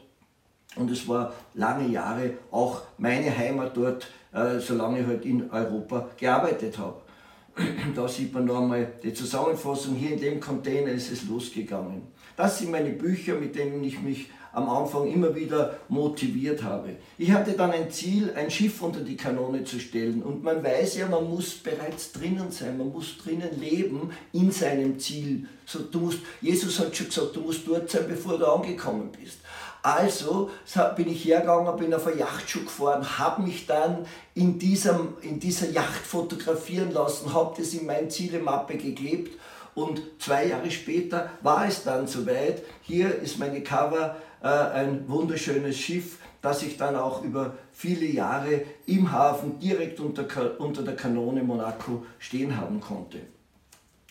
Und 0.77 0.91
es 0.91 1.07
war 1.07 1.35
lange 1.53 1.89
Jahre 1.89 2.31
auch 2.51 2.85
meine 2.97 3.37
Heimat 3.37 3.77
dort, 3.77 4.07
äh, 4.33 4.61
solange 4.61 5.01
ich 5.01 5.07
halt 5.07 5.27
in 5.27 5.51
Europa 5.51 6.09
gearbeitet 6.17 6.79
habe. 6.79 7.03
Da 7.95 8.09
sieht 8.09 8.33
man 8.33 8.47
noch 8.47 8.63
einmal 8.63 8.93
die 9.03 9.13
Zusammenfassung. 9.13 9.95
Hier 9.95 10.13
in 10.13 10.21
dem 10.21 10.41
Container 10.41 10.91
ist 10.91 11.13
es 11.13 11.29
losgegangen. 11.29 12.15
Das 12.35 12.59
sind 12.59 12.71
meine 12.71 12.91
Bücher, 12.91 13.35
mit 13.35 13.55
denen 13.55 13.85
ich 13.85 14.01
mich 14.01 14.31
am 14.55 14.69
Anfang 14.69 15.07
immer 15.09 15.35
wieder 15.35 15.79
motiviert 15.89 16.63
habe. 16.63 16.97
Ich 17.19 17.31
hatte 17.33 17.53
dann 17.53 17.73
ein 17.73 17.91
Ziel, 17.91 18.33
ein 18.35 18.51
Schiff 18.51 18.81
unter 18.83 19.01
die 19.01 19.17
Kanone 19.17 19.65
zu 19.65 19.81
stellen. 19.81 20.23
Und 20.23 20.43
man 20.43 20.63
weiß 20.63 20.97
ja, 20.97 21.09
man 21.09 21.29
muss 21.29 21.55
bereits 21.55 22.13
drinnen 22.13 22.51
sein, 22.51 22.79
man 22.79 22.91
muss 22.91 23.19
drinnen 23.19 23.61
leben 23.61 24.11
in 24.33 24.51
seinem 24.51 24.99
Ziel. 24.99 25.49
So, 25.67 25.81
du 25.81 26.01
musst, 26.01 26.21
Jesus 26.41 26.79
hat 26.79 26.97
schon 26.97 27.07
gesagt, 27.07 27.37
du 27.37 27.41
musst 27.41 27.67
dort 27.67 27.91
sein, 27.91 28.05
bevor 28.09 28.39
du 28.39 28.47
angekommen 28.47 29.11
bist. 29.21 29.39
Also 29.83 30.51
bin 30.97 31.09
ich 31.09 31.27
hergegangen, 31.27 31.77
bin 31.77 31.93
auf 31.93 32.07
eine 32.07 32.17
Yachtschuh 32.17 32.65
gefahren, 32.65 33.19
habe 33.19 33.43
mich 33.43 33.67
dann 33.67 34.07
in, 34.35 34.59
diesem, 34.59 35.09
in 35.21 35.39
dieser 35.39 35.69
Yacht 35.69 36.07
fotografieren 36.07 36.91
lassen, 36.91 37.35
habe 37.35 37.55
das 37.59 37.75
in 37.75 37.85
meine 37.85 38.09
Zielemappe 38.09 38.79
geklebt 38.79 39.39
und 39.75 40.01
zwei 40.19 40.47
Jahre 40.47 40.71
später 40.71 41.31
war 41.43 41.67
es 41.67 41.83
dann 41.83 42.07
soweit. 42.07 42.63
Hier 42.83 43.15
ist 43.17 43.39
meine 43.39 43.61
Cover, 43.63 44.17
äh, 44.45 44.47
ein 44.47 45.09
wunderschönes 45.09 45.77
Schiff, 45.77 46.19
das 46.43 46.63
ich 46.63 46.77
dann 46.77 46.97
auch 46.97 47.25
über 47.25 47.55
viele 47.73 48.05
Jahre 48.05 48.61
im 48.85 49.11
Hafen 49.11 49.59
direkt 49.59 49.99
unter, 50.01 50.27
unter 50.61 50.83
der 50.83 50.97
Kanone 50.97 51.43
Monaco 51.43 52.05
stehen 52.19 52.57
haben 52.57 52.79
konnte. 52.79 53.21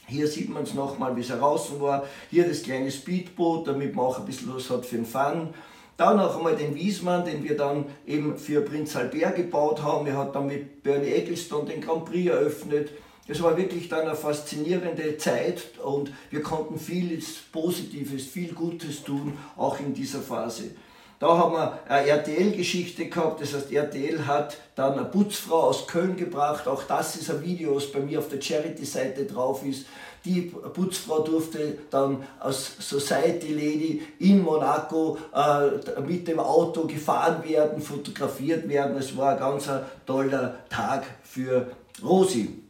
Hier 0.08 0.28
sieht 0.28 0.50
man 0.50 0.63
es 0.63 0.74
nochmal, 0.74 1.16
wie 1.16 1.22
es 1.22 1.30
heraus 1.30 1.72
war. 1.80 2.06
Hier 2.32 2.48
das 2.48 2.63
kleine 2.63 2.92
Speedboot, 2.92 3.68
damit 3.68 3.96
man 3.96 4.06
auch 4.06 4.20
ein 4.20 4.25
bisschen 4.25 4.54
was 4.54 4.70
hat 4.72 4.88
für 4.88 4.96
den 4.96 5.06
Fun. 5.06 5.54
Dann 5.98 6.18
noch 6.18 6.36
einmal 6.36 6.56
den 6.56 6.74
Wiesmann, 6.74 7.24
den 7.24 7.44
wir 7.44 7.56
dann 7.56 7.86
eben 8.08 8.36
für 8.36 8.62
Prinz 8.62 8.96
Albert 8.96 9.36
gebaut 9.36 9.84
haben. 9.84 10.08
Er 10.08 10.18
hat 10.18 10.36
dann 10.36 10.48
mit 10.48 10.82
Bernie 10.82 11.13
Ecclestone 11.13 11.70
den 11.70 11.82
Grand 11.82 12.06
Prix 12.06 12.32
eröffnet. 12.32 12.90
Es 13.25 13.42
war 13.42 13.56
wirklich 13.56 13.88
dann 13.88 14.01
eine 14.01 14.15
faszinierende 14.15 15.18
Zeit 15.18 15.80
und 15.82 16.12
wir 16.30 16.42
konnten 16.42 16.77
vieles 16.77 17.38
Positives, 17.53 18.25
viel 18.25 18.53
Gutes 18.53 19.03
tun, 19.03 19.38
auch 19.56 19.80
in 19.80 19.94
dieser 19.94 20.20
Phase. 20.20 20.72
Da 21.20 21.38
haben 21.38 21.53
wir 21.53 21.80
eine 21.88 22.06
RTL-Geschichte 22.06 23.06
gehabt, 23.06 23.42
das 23.42 23.53
heißt, 23.53 23.72
RTL 23.72 24.27
hat 24.27 24.58
dann 24.75 25.00
eine 25.00 25.06
Putzfrau 25.06 25.62
aus 25.70 25.88
Köln 25.88 26.18
gebracht. 26.18 26.68
Auch 26.68 26.84
das 26.84 27.15
ist 27.15 27.32
ein 27.32 27.42
Video, 27.42 27.75
das 27.75 27.89
bei 27.94 28.00
mir 28.01 28.20
auf 28.20 28.27
der 28.27 28.42
Charity-Seite 28.42 29.24
drauf 29.24 29.65
ist. 29.65 29.86
Die 30.25 30.42
Putzfrau 30.42 31.20
durfte 31.20 31.77
dann 31.89 32.27
als 32.42 32.75
Society 32.77 33.53
Lady 33.53 34.01
in 34.20 34.42
Monaco 34.42 35.18
äh, 35.34 36.01
mit 36.01 36.27
dem 36.27 36.39
Auto 36.39 36.88
gefahren 36.88 37.42
werden, 37.48 37.82
fotografiert 37.82 38.68
werden. 38.68 38.98
Es 38.98 39.15
war 39.15 39.32
ein 39.32 39.39
ganz 39.39 39.70
toller 40.06 40.68
Tag 40.70 41.06
für 41.24 41.72
Rosi. 42.03 42.62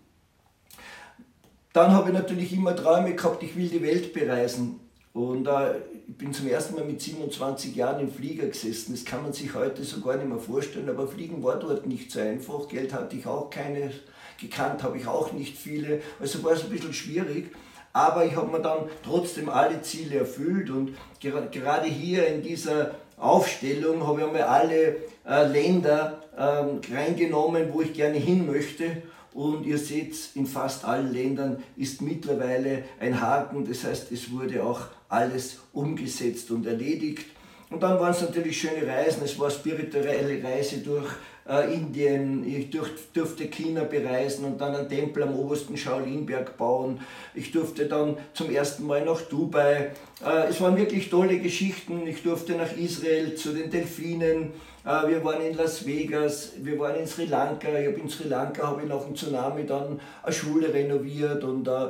Dann 1.74 1.92
habe 1.92 2.10
ich 2.10 2.14
natürlich 2.14 2.54
immer 2.54 2.76
Träume 2.76 3.16
gehabt, 3.16 3.42
ich 3.42 3.56
will 3.56 3.68
die 3.68 3.82
Welt 3.82 4.14
bereisen. 4.14 4.80
Und 5.12 5.48
äh, 5.48 5.78
ich 6.08 6.18
bin 6.18 6.32
zum 6.32 6.48
ersten 6.48 6.76
Mal 6.76 6.86
mit 6.86 7.02
27 7.02 7.76
Jahren 7.76 8.00
im 8.00 8.12
Flieger 8.12 8.46
gesessen. 8.46 8.94
Das 8.94 9.06
kann 9.06 9.24
man 9.24 9.34
sich 9.34 9.54
heute 9.56 9.84
so 9.84 10.00
gar 10.02 10.16
nicht 10.16 10.30
mehr 10.30 10.38
vorstellen, 10.38 10.90
aber 10.90 11.08
Fliegen 11.08 11.44
war 11.44 11.58
dort 11.58 11.88
nicht 11.88 12.12
so 12.12 12.20
einfach. 12.20 12.68
Geld 12.68 12.94
hatte 12.94 13.16
ich 13.16 13.26
auch 13.26 13.50
keine, 13.50 13.92
gekannt 14.40 14.84
habe 14.84 14.98
ich 14.98 15.08
auch 15.08 15.34
nicht 15.34 15.58
viele. 15.58 16.02
Also 16.20 16.44
war 16.44 16.54
es 16.54 16.64
ein 16.64 16.70
bisschen 16.70 16.94
schwierig. 16.94 17.52
Aber 17.92 18.26
ich 18.26 18.36
habe 18.36 18.52
mir 18.52 18.62
dann 18.62 18.90
trotzdem 19.04 19.50
alle 19.50 19.82
Ziele 19.82 20.18
erfüllt 20.18 20.72
und 20.72 20.96
gerade 21.20 21.88
hier 21.88 22.28
in 22.28 22.42
dieser 22.42 22.96
Aufstellung 23.18 24.06
habe 24.06 24.22
ich 24.22 24.28
einmal 24.28 24.42
alle 24.44 24.96
äh, 25.28 25.48
Länder 25.48 26.24
ähm, 26.36 26.82
reingenommen, 26.92 27.72
wo 27.72 27.82
ich 27.82 27.94
gerne 27.94 28.18
hin 28.18 28.48
möchte. 28.48 29.04
Und 29.34 29.66
ihr 29.66 29.78
seht, 29.78 30.16
in 30.36 30.46
fast 30.46 30.86
allen 30.86 31.12
Ländern 31.12 31.64
ist 31.76 32.02
mittlerweile 32.02 32.84
ein 33.00 33.20
Haken. 33.20 33.66
Das 33.66 33.84
heißt, 33.84 34.12
es 34.12 34.32
wurde 34.32 34.64
auch 34.64 34.82
alles 35.10 35.60
umgesetzt 35.74 36.52
und 36.52 36.66
erledigt. 36.66 37.26
Und 37.70 37.82
dann 37.82 38.00
waren 38.00 38.12
es 38.12 38.22
natürlich 38.22 38.60
schöne 38.60 38.86
Reisen. 38.88 39.24
Es 39.24 39.40
war 39.40 39.50
spirituelle 39.50 40.44
Reise 40.44 40.78
durch 40.78 41.08
äh, 41.48 41.74
Indien. 41.74 42.48
Ich 42.48 42.70
durf, 42.70 42.90
durfte 43.14 43.46
China 43.48 43.84
bereisen 43.84 44.46
und 44.46 44.60
dann 44.60 44.76
einen 44.76 44.90
Tempel 44.90 45.24
am 45.24 45.36
obersten 45.36 45.78
Shaolinberg 45.78 46.58
bauen. 46.58 47.00
Ich 47.34 47.52
durfte 47.52 47.86
dann 47.86 48.18
zum 48.34 48.50
ersten 48.50 48.86
Mal 48.86 49.06
nach 49.06 49.22
Dubai. 49.22 49.92
Äh, 50.26 50.48
es 50.50 50.62
waren 50.62 50.78
wirklich 50.78 51.10
tolle 51.10 51.40
Geschichten. 51.40 52.08
Ich 52.08 52.24
durfte 52.24 52.54
nach 52.54 52.76
Israel 52.78 53.36
zu 53.36 53.54
den 53.54 53.70
Delfinen. 53.70 54.52
Äh, 54.86 55.08
wir 55.08 55.24
waren 55.24 55.42
in 55.42 55.56
Las 55.56 55.86
Vegas, 55.86 56.54
wir 56.58 56.78
waren 56.80 56.96
in 56.96 57.08
Sri 57.08 57.26
Lanka. 57.26 57.70
Ich 57.70 57.88
habe 57.88 58.00
in 58.00 58.10
Sri 58.10 58.28
Lanka 58.28 58.68
habe 58.68 58.82
ich 58.84 58.90
nach 58.90 59.04
dem 59.04 59.16
Tsunami 59.16 59.66
dann 59.66 60.00
eine 60.22 60.34
Schule 60.34 60.74
renoviert 60.74 61.44
und 61.44 61.68
äh, 61.68 61.90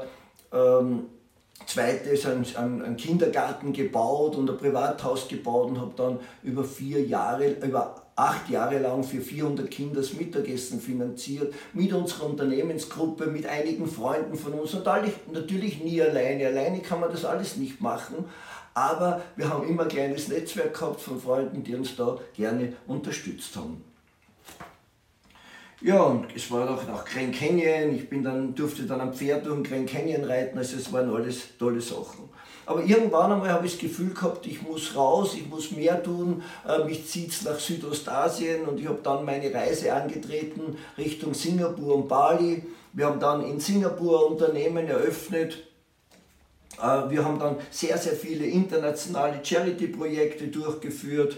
ähm, 0.53 1.05
zweites 1.65 2.25
einen, 2.25 2.45
einen, 2.81 2.97
Kindergarten 2.97 3.73
gebaut 3.73 4.35
und 4.35 4.49
ein 4.49 4.57
Privathaus 4.57 5.27
gebaut 5.27 5.69
und 5.69 5.81
habe 5.81 5.93
dann 5.95 6.19
über 6.43 6.63
vier 6.63 7.01
Jahre, 7.03 7.49
über 7.49 8.02
acht 8.15 8.49
Jahre 8.49 8.79
lang 8.79 9.03
für 9.03 9.21
400 9.21 9.69
Kinder 9.69 10.01
das 10.01 10.13
Mittagessen 10.13 10.79
finanziert, 10.79 11.53
mit 11.73 11.91
unserer 11.93 12.27
Unternehmensgruppe, 12.27 13.27
mit 13.27 13.45
einigen 13.45 13.87
Freunden 13.87 14.35
von 14.35 14.53
uns 14.53 14.73
und 14.73 14.85
natürlich 15.31 15.83
nie 15.83 16.01
alleine. 16.01 16.47
Alleine 16.47 16.79
kann 16.79 16.99
man 16.99 17.11
das 17.11 17.25
alles 17.25 17.57
nicht 17.57 17.81
machen, 17.81 18.25
aber 18.73 19.21
wir 19.35 19.49
haben 19.49 19.67
immer 19.67 19.83
ein 19.83 19.89
kleines 19.89 20.27
Netzwerk 20.27 20.73
gehabt 20.73 21.01
von 21.01 21.19
Freunden, 21.19 21.63
die 21.63 21.75
uns 21.75 21.95
da 21.95 22.17
gerne 22.35 22.73
unterstützt 22.87 23.55
haben. 23.55 23.83
Ja, 25.81 26.01
und 26.01 26.33
es 26.33 26.49
war 26.49 26.69
auch 26.69 26.87
nach 26.87 27.03
Grand 27.03 27.35
Canyon, 27.35 27.95
ich 27.95 28.09
bin 28.09 28.23
dann, 28.23 28.55
durfte 28.55 28.83
dann 28.83 29.01
am 29.01 29.13
Pferd 29.13 29.45
durch 29.45 29.63
Grand 29.63 29.89
Canyon 29.89 30.23
reiten, 30.23 30.57
also 30.57 30.77
es 30.77 30.93
waren 30.93 31.13
alles 31.13 31.57
tolle 31.57 31.81
Sachen. 31.81 32.29
Aber 32.65 32.83
irgendwann 32.83 33.31
einmal 33.31 33.51
habe 33.51 33.65
ich 33.65 33.73
das 33.73 33.81
Gefühl 33.81 34.13
gehabt, 34.13 34.45
ich 34.47 34.61
muss 34.61 34.95
raus, 34.95 35.35
ich 35.35 35.47
muss 35.47 35.71
mehr 35.71 36.01
tun, 36.01 36.43
mich 36.85 37.07
zieht 37.07 37.31
es 37.31 37.43
nach 37.43 37.59
Südostasien 37.59 38.65
und 38.65 38.79
ich 38.79 38.87
habe 38.87 38.99
dann 39.03 39.25
meine 39.25 39.53
Reise 39.53 39.93
angetreten 39.93 40.77
Richtung 40.97 41.33
Singapur 41.33 41.95
und 41.95 42.07
Bali. 42.07 42.63
Wir 42.93 43.07
haben 43.07 43.19
dann 43.19 43.45
in 43.45 43.59
Singapur 43.59 44.31
Unternehmen 44.31 44.87
eröffnet, 44.87 45.57
äh, 46.81 47.09
wir 47.09 47.23
haben 47.23 47.39
dann 47.39 47.57
sehr, 47.69 47.97
sehr 47.97 48.13
viele 48.13 48.45
internationale 48.45 49.43
Charity-Projekte 49.43 50.47
durchgeführt. 50.47 51.37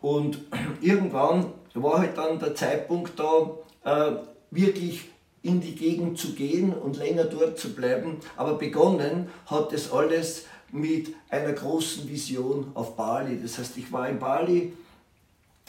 Und 0.00 0.40
irgendwann 0.80 1.52
war 1.74 1.98
halt 1.98 2.16
dann 2.16 2.38
der 2.38 2.54
Zeitpunkt 2.54 3.18
da, 3.18 3.50
äh, 3.84 4.16
wirklich 4.50 5.10
in 5.46 5.60
die 5.60 5.74
Gegend 5.74 6.18
zu 6.18 6.34
gehen 6.34 6.72
und 6.72 6.96
länger 6.96 7.24
dort 7.24 7.58
zu 7.58 7.74
bleiben. 7.74 8.18
Aber 8.36 8.54
begonnen 8.54 9.28
hat 9.46 9.72
das 9.72 9.92
alles 9.92 10.46
mit 10.72 11.14
einer 11.30 11.52
großen 11.52 12.08
Vision 12.08 12.72
auf 12.74 12.96
Bali. 12.96 13.40
Das 13.40 13.58
heißt, 13.58 13.76
ich 13.76 13.92
war 13.92 14.08
in 14.08 14.18
Bali 14.18 14.72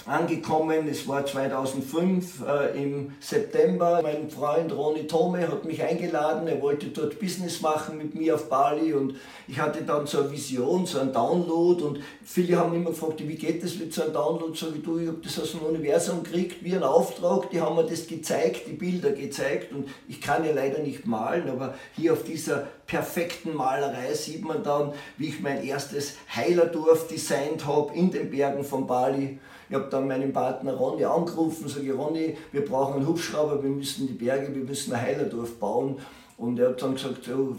angekommen. 0.06 0.88
Es 0.88 1.08
war 1.08 1.26
2005 1.26 2.44
äh, 2.48 2.82
im 2.82 3.14
September. 3.20 4.00
Mein 4.02 4.30
Freund 4.30 4.72
Ronny 4.72 5.08
Tome 5.08 5.48
hat 5.48 5.66
mich 5.66 5.84
eingeladen. 5.84 6.48
Er 6.48 6.62
wollte 6.62 6.88
dort 6.88 7.20
Business 7.20 7.62
machen 7.62 7.98
mit 7.98 8.16
mir 8.16 8.36
auf 8.36 8.48
Bali 8.50 8.94
und 8.94 9.16
ich 9.48 9.60
hatte 9.60 9.84
dann 9.84 10.08
so 10.08 10.20
eine 10.20 10.32
Vision, 10.32 10.86
so 10.86 11.00
einen 11.00 11.12
Download 11.12 11.84
und 11.84 12.00
viele 12.24 12.58
haben 12.58 12.74
immer 12.74 12.92
gefragt, 12.92 13.28
wie 13.28 13.36
geht 13.36 13.64
das 13.64 13.76
mit 13.76 13.94
so 13.94 14.04
einem 14.04 14.14
Download? 14.14 14.58
Sag 14.58 14.76
ich, 14.76 14.84
du, 14.84 15.00
ich 15.00 15.08
habe 15.08 15.20
das 15.24 15.40
aus 15.40 15.52
dem 15.52 15.62
Universum 15.62 16.24
gekriegt, 16.24 16.64
wie 16.64 16.76
ein 16.76 16.84
Auftrag. 16.84 17.50
Die 17.50 17.60
haben 17.60 17.76
mir 17.76 17.86
das 17.86 18.08
gezeigt, 18.08 18.68
die 18.68 18.74
Bilder 18.74 19.12
gezeigt 19.12 19.74
und 19.74 19.90
ich 20.08 20.22
kann 20.22 20.46
ja 20.46 20.54
leider 20.54 20.80
nicht 20.80 21.06
malen, 21.06 21.50
aber 21.50 21.74
hier 21.96 22.14
auf 22.14 22.24
dieser 22.24 22.68
perfekten 22.86 23.54
Malerei 23.54 24.14
sieht 24.14 24.44
man 24.44 24.64
dann, 24.64 24.94
wie 25.18 25.28
ich 25.28 25.42
mein 25.42 25.64
erstes 25.66 26.14
Heilerdorf 26.34 27.08
designt 27.08 27.66
habe 27.66 27.94
in 27.94 28.12
den 28.12 28.30
Bergen 28.30 28.64
von 28.64 28.88
Bali. 28.88 29.40
Ich 29.70 29.76
habe 29.76 29.88
dann 29.90 30.08
meinen 30.08 30.32
Partner 30.32 30.74
Ronny 30.74 31.04
angerufen, 31.04 31.68
sage 31.68 31.94
Ronny, 31.94 32.38
wir 32.52 32.66
brauchen 32.66 32.96
einen 32.96 33.08
Hubschrauber, 33.08 33.62
wir 33.62 33.70
müssen 33.70 34.08
die 34.08 34.14
Berge, 34.14 34.54
wir 34.54 34.64
müssen 34.64 34.94
ein 34.94 35.02
Heilerdorf 35.02 35.60
bauen. 35.60 35.98
Und 36.38 36.60
er 36.60 36.70
hat 36.70 36.82
dann 36.82 36.94
gesagt, 36.94 37.26
so, 37.26 37.58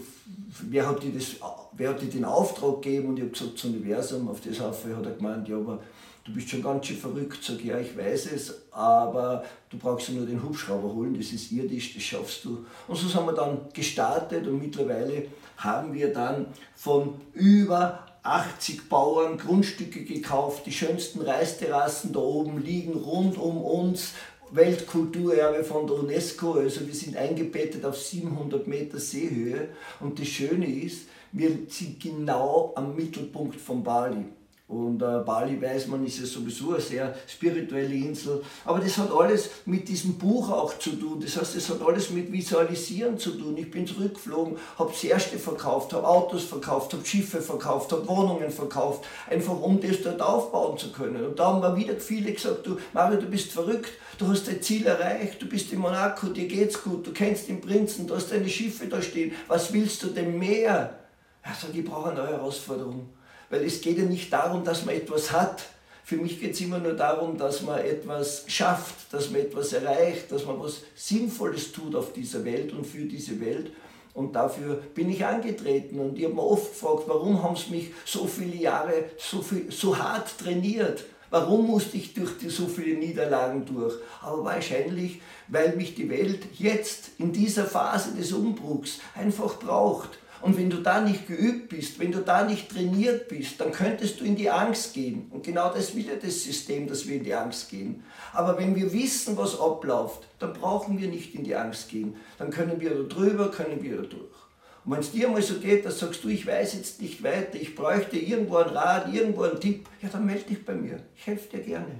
wer, 0.69 0.87
hat 0.87 1.03
dir 1.03 1.11
das, 1.11 1.35
wer 1.73 1.89
hat 1.89 2.01
dir 2.01 2.09
den 2.09 2.25
Auftrag 2.25 2.81
gegeben? 2.81 3.09
Und 3.09 3.17
ich 3.17 3.23
habe 3.23 3.31
gesagt, 3.31 3.53
das 3.55 3.65
Universum. 3.65 4.29
Auf 4.29 4.39
das 4.41 4.59
hat 4.59 4.75
er 4.85 5.11
gemeint, 5.11 5.47
ja, 5.49 5.57
aber 5.57 5.79
du 6.23 6.33
bist 6.33 6.49
schon 6.49 6.63
ganz 6.63 6.87
schön 6.87 6.97
verrückt. 6.97 7.39
Sag 7.43 7.63
ja, 7.63 7.77
ich 7.77 7.97
weiß 7.97 8.31
es, 8.31 8.67
aber 8.71 9.43
du 9.69 9.77
brauchst 9.77 10.09
nur 10.11 10.25
den 10.25 10.41
Hubschrauber 10.41 10.93
holen, 10.93 11.15
das 11.17 11.31
ist 11.31 11.51
irdisch, 11.51 11.93
das 11.93 12.03
schaffst 12.03 12.45
du. 12.45 12.65
Und 12.87 12.95
so 12.95 13.07
sind 13.07 13.25
wir 13.25 13.33
dann 13.33 13.59
gestartet 13.73 14.47
und 14.47 14.59
mittlerweile 14.59 15.25
haben 15.57 15.93
wir 15.93 16.13
dann 16.13 16.47
von 16.75 17.15
über 17.33 17.99
80 18.29 18.89
Bauern 18.89 19.37
Grundstücke 19.37 20.03
gekauft, 20.03 20.65
die 20.65 20.71
schönsten 20.71 21.21
Reisterrassen 21.21 22.13
da 22.13 22.19
oben 22.19 22.63
liegen 22.63 22.93
rund 22.93 23.37
um 23.37 23.57
uns, 23.57 24.13
Weltkulturerbe 24.51 25.63
von 25.63 25.87
der 25.87 25.97
UNESCO, 25.97 26.53
also 26.53 26.85
wir 26.85 26.93
sind 26.93 27.17
eingebettet 27.17 27.85
auf 27.85 27.97
700 27.97 28.67
Meter 28.67 28.99
Seehöhe. 28.99 29.69
Und 29.99 30.19
das 30.19 30.27
Schöne 30.27 30.65
ist, 30.65 31.07
wir 31.31 31.51
sind 31.67 31.99
genau 31.99 32.73
am 32.75 32.95
Mittelpunkt 32.95 33.59
von 33.59 33.83
Bali. 33.83 34.25
Und 34.69 35.01
äh, 35.01 35.23
Bali 35.25 35.59
weiß 35.59 35.87
man, 35.87 36.05
ist 36.05 36.19
ja 36.19 36.27
sowieso 36.27 36.73
eine 36.73 36.79
sehr 36.79 37.15
spirituelle 37.25 37.91
Insel. 37.91 38.43
Aber 38.63 38.77
das 38.77 38.99
hat 38.99 39.11
alles 39.11 39.49
mit 39.65 39.89
diesem 39.89 40.19
Buch 40.19 40.51
auch 40.51 40.77
zu 40.77 40.91
tun. 40.91 41.19
Das 41.19 41.37
heißt, 41.37 41.55
das 41.55 41.69
hat 41.69 41.81
alles 41.81 42.11
mit 42.11 42.31
Visualisieren 42.31 43.17
zu 43.17 43.31
tun. 43.31 43.57
Ich 43.57 43.71
bin 43.71 43.87
zurückgeflogen, 43.87 44.57
habe 44.77 44.93
Särste 44.93 45.39
verkauft, 45.39 45.91
habe 45.93 46.07
Autos 46.07 46.43
verkauft, 46.43 46.93
habe 46.93 47.03
Schiffe 47.03 47.41
verkauft, 47.41 47.91
habe 47.91 48.07
Wohnungen 48.07 48.51
verkauft, 48.51 49.05
einfach 49.27 49.59
um 49.59 49.81
das 49.81 50.03
dort 50.03 50.21
aufbauen 50.21 50.77
zu 50.77 50.91
können. 50.91 51.25
Und 51.25 51.39
da 51.39 51.47
haben 51.47 51.61
mir 51.61 51.75
wieder 51.75 51.95
viele 51.95 52.31
gesagt, 52.31 52.67
du 52.67 52.77
Mario, 52.93 53.19
du 53.19 53.25
bist 53.25 53.51
verrückt, 53.51 53.89
du 54.19 54.27
hast 54.27 54.47
dein 54.47 54.61
Ziel 54.61 54.85
erreicht, 54.85 55.41
du 55.41 55.47
bist 55.47 55.73
in 55.73 55.79
Monaco, 55.79 56.27
dir 56.27 56.47
geht's 56.47 56.83
gut, 56.83 57.07
du 57.07 57.11
kennst 57.11 57.49
den 57.49 57.59
Prinzen, 57.59 58.05
du 58.05 58.13
hast 58.13 58.31
deine 58.31 58.47
Schiffe 58.47 58.85
da 58.85 59.01
stehen, 59.01 59.31
was 59.47 59.73
willst 59.73 60.03
du 60.03 60.09
denn 60.09 60.37
mehr? 60.37 60.99
Er 61.41 61.55
sagt, 61.55 61.73
ich 61.73 61.83
brauche 61.83 62.11
eine 62.11 62.19
neue 62.19 62.33
Herausforderung. 62.33 63.09
Weil 63.49 63.63
es 63.63 63.81
geht 63.81 63.97
ja 63.97 64.05
nicht 64.05 64.31
darum, 64.31 64.63
dass 64.63 64.85
man 64.85 64.95
etwas 64.95 65.31
hat. 65.31 65.63
Für 66.03 66.17
mich 66.17 66.39
geht 66.39 66.53
es 66.53 66.61
immer 66.61 66.79
nur 66.79 66.93
darum, 66.93 67.37
dass 67.37 67.61
man 67.61 67.79
etwas 67.79 68.43
schafft, 68.47 69.11
dass 69.11 69.29
man 69.29 69.41
etwas 69.41 69.73
erreicht, 69.73 70.31
dass 70.31 70.45
man 70.45 70.59
was 70.59 70.81
Sinnvolles 70.95 71.71
tut 71.71 71.95
auf 71.95 72.13
dieser 72.13 72.43
Welt 72.45 72.73
und 72.73 72.85
für 72.85 73.05
diese 73.05 73.39
Welt. 73.39 73.71
Und 74.13 74.35
dafür 74.35 74.75
bin 74.95 75.09
ich 75.09 75.23
angetreten. 75.23 75.99
Und 75.99 76.17
ich 76.17 76.25
habe 76.25 76.33
mir 76.33 76.43
oft 76.43 76.71
gefragt, 76.71 77.03
warum 77.07 77.43
haben 77.43 77.55
sie 77.55 77.71
mich 77.71 77.91
so 78.05 78.25
viele 78.25 78.55
Jahre 78.55 79.05
so, 79.17 79.41
viel, 79.41 79.71
so 79.71 79.97
hart 79.97 80.37
trainiert? 80.37 81.05
Warum 81.29 81.67
musste 81.67 81.97
ich 81.97 82.13
durch 82.13 82.31
so 82.47 82.67
viele 82.67 82.97
Niederlagen 82.97 83.65
durch? 83.65 83.93
Aber 84.21 84.43
wahrscheinlich, 84.43 85.21
weil 85.47 85.75
mich 85.75 85.93
die 85.93 86.09
Welt 86.09 86.41
jetzt 86.57 87.11
in 87.19 87.31
dieser 87.31 87.65
Phase 87.65 88.15
des 88.15 88.31
Umbruchs 88.31 88.99
einfach 89.13 89.59
braucht. 89.59 90.17
Und 90.41 90.57
wenn 90.57 90.69
du 90.69 90.77
da 90.77 91.01
nicht 91.01 91.27
geübt 91.27 91.69
bist, 91.69 91.99
wenn 91.99 92.11
du 92.11 92.19
da 92.19 92.45
nicht 92.45 92.69
trainiert 92.69 93.27
bist, 93.27 93.59
dann 93.59 93.71
könntest 93.71 94.19
du 94.19 94.25
in 94.25 94.35
die 94.35 94.49
Angst 94.49 94.93
gehen. 94.93 95.27
Und 95.31 95.43
genau 95.43 95.73
das 95.73 95.95
will 95.95 96.05
ja 96.05 96.15
das 96.15 96.43
System, 96.43 96.87
dass 96.87 97.07
wir 97.07 97.17
in 97.17 97.23
die 97.23 97.33
Angst 97.33 97.69
gehen. 97.69 98.03
Aber 98.31 98.57
wenn 98.57 98.75
wir 98.75 98.91
wissen, 98.93 99.35
was 99.35 99.59
abläuft, 99.59 100.27
dann 100.39 100.53
brauchen 100.53 100.97
wir 100.97 101.09
nicht 101.09 101.35
in 101.35 101.43
die 101.43 101.55
Angst 101.55 101.89
gehen. 101.89 102.15
Dann 102.37 102.51
können 102.51 102.79
wir 102.79 102.91
da 102.91 103.03
drüber, 103.03 103.51
können 103.51 103.83
wir 103.83 103.97
da 103.97 104.03
durch. 104.03 104.39
Und 104.85 104.93
wenn 104.93 104.99
es 104.99 105.11
dir 105.11 105.27
mal 105.27 105.41
so 105.41 105.55
geht, 105.55 105.85
dass 105.85 105.99
sagst 105.99 106.23
du, 106.23 106.29
ich 106.29 106.47
weiß 106.47 106.73
jetzt 106.75 107.01
nicht 107.01 107.21
weiter, 107.21 107.55
ich 107.55 107.75
bräuchte 107.75 108.17
irgendwo 108.17 108.57
einen 108.57 108.69
Rat, 108.69 109.13
irgendwo 109.13 109.43
einen 109.43 109.59
Tipp, 109.59 109.87
ja, 110.01 110.07
dann 110.09 110.25
melde 110.25 110.45
dich 110.45 110.63
bei 110.63 110.73
mir. 110.73 111.01
Ich 111.17 111.27
helfe 111.27 111.49
dir 111.49 111.63
gerne. 111.63 111.99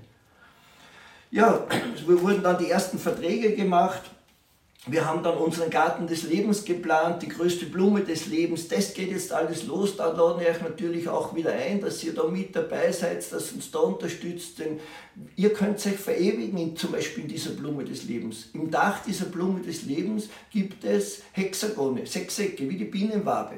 Ja, 1.29 1.67
es 1.95 2.07
wurden 2.07 2.41
dann 2.41 2.57
die 2.57 2.69
ersten 2.69 2.97
Verträge 2.97 3.53
gemacht 3.53 4.03
wir 4.87 5.05
haben 5.05 5.23
dann 5.23 5.37
unseren 5.37 5.69
Garten 5.69 6.07
des 6.07 6.23
Lebens 6.23 6.63
geplant, 6.63 7.21
die 7.21 7.27
größte 7.27 7.65
Blume 7.65 8.01
des 8.01 8.27
Lebens. 8.27 8.69
Das 8.69 8.93
geht 8.93 9.11
jetzt 9.11 9.33
alles 9.33 9.65
los. 9.65 9.97
Da 9.97 10.11
lade 10.13 10.41
ich 10.41 10.49
euch 10.49 10.61
natürlich 10.61 11.09
auch 11.09 11.35
wieder 11.35 11.51
ein, 11.51 11.81
dass 11.81 12.01
ihr 12.03 12.13
da 12.13 12.23
mit 12.23 12.55
dabei 12.55 12.89
seid, 12.93 13.29
dass 13.31 13.51
uns 13.51 13.71
da 13.71 13.79
unterstützt. 13.79 14.59
Denn 14.59 14.79
ihr 15.35 15.51
könnt 15.51 15.85
euch 15.85 15.97
verewigen, 15.97 16.57
in, 16.57 16.77
zum 16.77 16.93
Beispiel 16.93 17.23
in 17.23 17.29
dieser 17.29 17.51
Blume 17.51 17.83
des 17.83 18.05
Lebens. 18.05 18.51
Im 18.53 18.71
Dach 18.71 19.03
dieser 19.05 19.25
Blume 19.25 19.59
des 19.59 19.83
Lebens 19.83 20.29
gibt 20.49 20.85
es 20.85 21.23
Hexagone, 21.33 22.05
Sechsecke, 22.05 22.69
wie 22.69 22.77
die 22.77 22.85
Bienenwabe. 22.85 23.55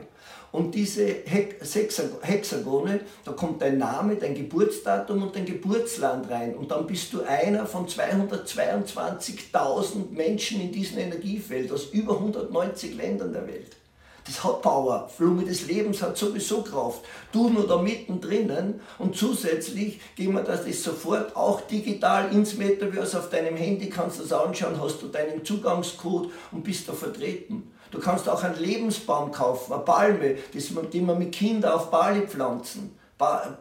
Und 0.51 0.75
diese 0.75 1.08
Hexagone, 1.25 3.00
da 3.24 3.31
kommt 3.31 3.62
dein 3.62 3.77
Name, 3.77 4.17
dein 4.17 4.36
Geburtsdatum 4.36 5.24
und 5.24 5.34
dein 5.36 5.46
Geburtsland 5.46 6.29
rein. 6.29 6.55
Und 6.55 6.72
dann 6.72 6.86
bist 6.86 7.13
du 7.13 7.22
einer 7.22 7.65
von 7.65 7.88
222.000 7.88 10.12
Menschen 10.12 10.60
in 10.60 10.74
diesem 10.74 10.98
Energiefeld 11.00 11.72
aus 11.72 11.86
über 11.91 12.15
190 12.15 12.96
Ländern 12.96 13.31
der 13.31 13.48
Welt. 13.48 13.77
Das 14.25 14.43
hat 14.43 14.62
Power. 14.62 15.10
Blume 15.17 15.46
des 15.46 15.67
Lebens 15.67 16.01
hat 16.01 16.17
sowieso 16.17 16.62
Kraft. 16.62 17.01
Du 17.31 17.50
nur 17.50 17.65
da 17.65 17.81
mittendrin 17.81 18.81
und 19.00 19.15
zusätzlich 19.15 20.00
gehen 20.15 20.34
wir 20.34 20.43
das 20.43 20.65
sofort 20.84 21.36
auch 21.36 21.62
digital 21.62 22.31
ins 22.31 22.55
Metaverse 22.55 23.17
auf 23.17 23.29
deinem 23.29 23.55
Handy, 23.55 23.89
kannst 23.89 24.20
du 24.20 24.24
das 24.24 24.34
anschauen, 24.34 24.79
hast 24.79 25.01
du 25.01 25.08
deinen 25.08 25.43
Zugangscode 25.43 26.29
und 26.51 26.63
bist 26.63 26.88
da 26.88 26.93
vertreten. 26.93 27.71
Du 27.91 28.00
kannst 28.00 28.27
auch 28.29 28.43
einen 28.43 28.60
Lebensbaum 28.60 29.31
kaufen, 29.31 29.74
eine 29.74 29.83
Palme, 29.83 30.36
die 30.53 31.01
man 31.01 31.19
mit 31.19 31.33
Kindern 31.33 31.74
auf 31.74 31.91
Bali 31.91 32.21
pflanzen. 32.21 32.98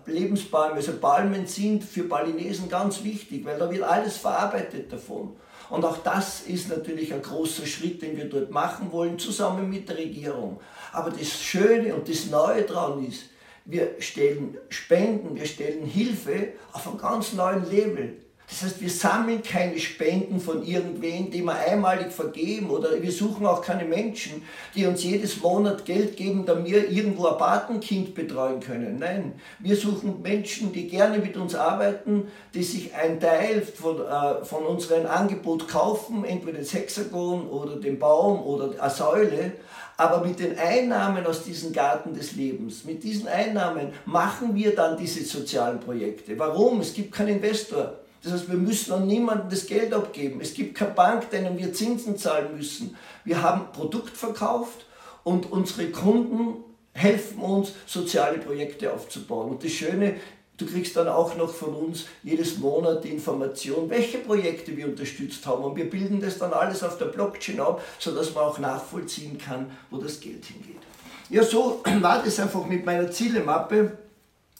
Lebensbäume, 0.06 0.76
also 0.76 0.92
Palmen 0.92 1.46
sind 1.46 1.84
für 1.84 2.04
Balinesen 2.04 2.68
ganz 2.68 3.04
wichtig, 3.04 3.44
weil 3.44 3.58
da 3.58 3.70
wird 3.70 3.82
alles 3.82 4.16
verarbeitet 4.16 4.90
davon. 4.90 5.37
Und 5.68 5.84
auch 5.84 5.99
das 5.99 6.42
ist 6.42 6.68
natürlich 6.68 7.12
ein 7.12 7.22
großer 7.22 7.66
Schritt, 7.66 8.00
den 8.02 8.16
wir 8.16 8.28
dort 8.28 8.50
machen 8.50 8.90
wollen, 8.90 9.18
zusammen 9.18 9.68
mit 9.68 9.88
der 9.88 9.99
Regierung. 9.99 10.60
Aber 10.92 11.10
das 11.10 11.40
Schöne 11.42 11.94
und 11.94 12.08
das 12.08 12.26
Neue 12.26 12.62
daran 12.62 13.04
ist, 13.06 13.25
wir 13.66 13.96
stellen 13.99 14.56
Spenden, 14.68 15.37
wir 15.37 15.46
stellen 15.46 15.84
Hilfe 15.84 16.54
auf 16.72 16.88
einem 16.88 16.99
ganz 16.99 17.34
neuen 17.34 17.70
Level. 17.70 18.16
Das 18.50 18.62
heißt, 18.62 18.80
wir 18.80 18.90
sammeln 18.90 19.42
keine 19.42 19.78
Spenden 19.78 20.40
von 20.40 20.66
irgendwen, 20.66 21.30
die 21.30 21.42
wir 21.42 21.54
einmalig 21.54 22.11
vergeben 22.11 22.71
oder 22.71 23.00
wir 23.00 23.12
suchen 23.12 23.47
auch 23.47 23.62
keine 23.62 23.85
Menschen, 23.85 24.42
die 24.75 24.87
uns 24.87 25.04
jedes 25.04 25.40
Monat 25.40 25.85
Geld 25.85 26.16
geben, 26.16 26.45
damit 26.45 26.66
wir 26.66 26.90
irgendwo 26.90 27.28
ein 27.28 27.38
Patenkind 27.38 28.14
betreuen 28.14 28.59
können. 28.59 28.99
Nein, 28.99 29.40
wir 29.61 29.76
suchen 29.76 30.21
Menschen, 30.21 30.73
die 30.73 30.88
gerne 30.88 31.19
mit 31.19 31.37
uns 31.37 31.54
arbeiten, 31.54 32.26
die 32.52 32.64
sich 32.64 32.92
ein 32.95 33.21
Teil 33.21 33.62
von, 33.62 34.00
äh, 34.00 34.45
von 34.45 34.64
unserem 34.64 35.07
Angebot 35.07 35.69
kaufen, 35.69 36.25
entweder 36.25 36.59
das 36.59 36.75
Hexagon 36.75 37.49
oder 37.49 37.76
den 37.76 38.00
Baum 38.00 38.42
oder 38.42 38.83
eine 38.83 38.90
Säule, 38.90 39.52
aber 39.97 40.26
mit 40.26 40.40
den 40.40 40.59
Einnahmen 40.59 41.25
aus 41.25 41.45
diesem 41.45 41.73
Garten 41.73 42.14
des 42.14 42.35
Lebens, 42.35 42.85
mit 42.85 43.04
diesen 43.04 43.28
Einnahmen 43.28 43.92
machen 44.07 44.57
wir 44.57 44.75
dann 44.75 44.97
diese 44.97 45.23
sozialen 45.25 45.78
Projekte. 45.78 46.37
Warum? 46.38 46.80
Es 46.80 46.95
gibt 46.95 47.12
keinen 47.12 47.37
Investor. 47.37 48.00
Das 48.23 48.33
heißt, 48.33 48.50
wir 48.50 48.59
müssen 48.59 48.93
an 48.93 49.07
niemanden 49.07 49.49
das 49.49 49.67
Geld 49.67 49.93
abgeben. 49.95 50.41
Es 50.41 50.55
gibt 50.55 50.75
keine 50.75 50.93
Bank, 50.93 51.31
denen 51.31 51.59
wir 51.59 51.73
Zinsen 51.73 52.17
zahlen 52.17 52.57
müssen. 52.57 52.97
Wir 53.25 53.43
haben 53.43 53.73
Produkt 53.73 54.17
verkauft 54.17 54.87
und 55.25 55.50
unsere 55.50 55.91
Kunden 55.91 56.65
helfen 56.93 57.41
uns, 57.41 57.73
soziale 57.87 58.39
Projekte 58.39 58.93
aufzubauen. 58.93 59.50
Und 59.50 59.65
das 59.65 59.73
Schöne, 59.73 60.17
du 60.56 60.67
kriegst 60.67 60.97
dann 60.97 61.09
auch 61.09 61.37
noch 61.37 61.52
von 61.52 61.75
uns 61.75 62.06
jedes 62.23 62.59
Monat 62.59 63.04
die 63.04 63.11
Information, 63.11 63.89
welche 63.89 64.19
Projekte 64.19 64.76
wir 64.76 64.87
unterstützt 64.87 65.47
haben. 65.47 65.65
Und 65.65 65.76
wir 65.76 65.89
bilden 65.89 66.21
das 66.21 66.39
dann 66.39 66.52
alles 66.52 66.83
auf 66.83 66.99
der 66.99 67.06
Blockchain 67.06 67.61
ab, 67.61 67.83
sodass 67.99 68.35
man 68.35 68.45
auch 68.45 68.59
nachvollziehen 68.59 69.39
kann, 69.39 69.71
wo 69.91 69.97
das 69.99 70.21
Geld 70.21 70.45
hingeht. 70.45 70.83
Ja, 71.30 71.43
so 71.43 71.83
war 72.00 72.23
das 72.23 72.41
einfach 72.41 72.67
mit 72.67 72.85
meiner 72.85 73.11
Zielemappe. 73.11 73.97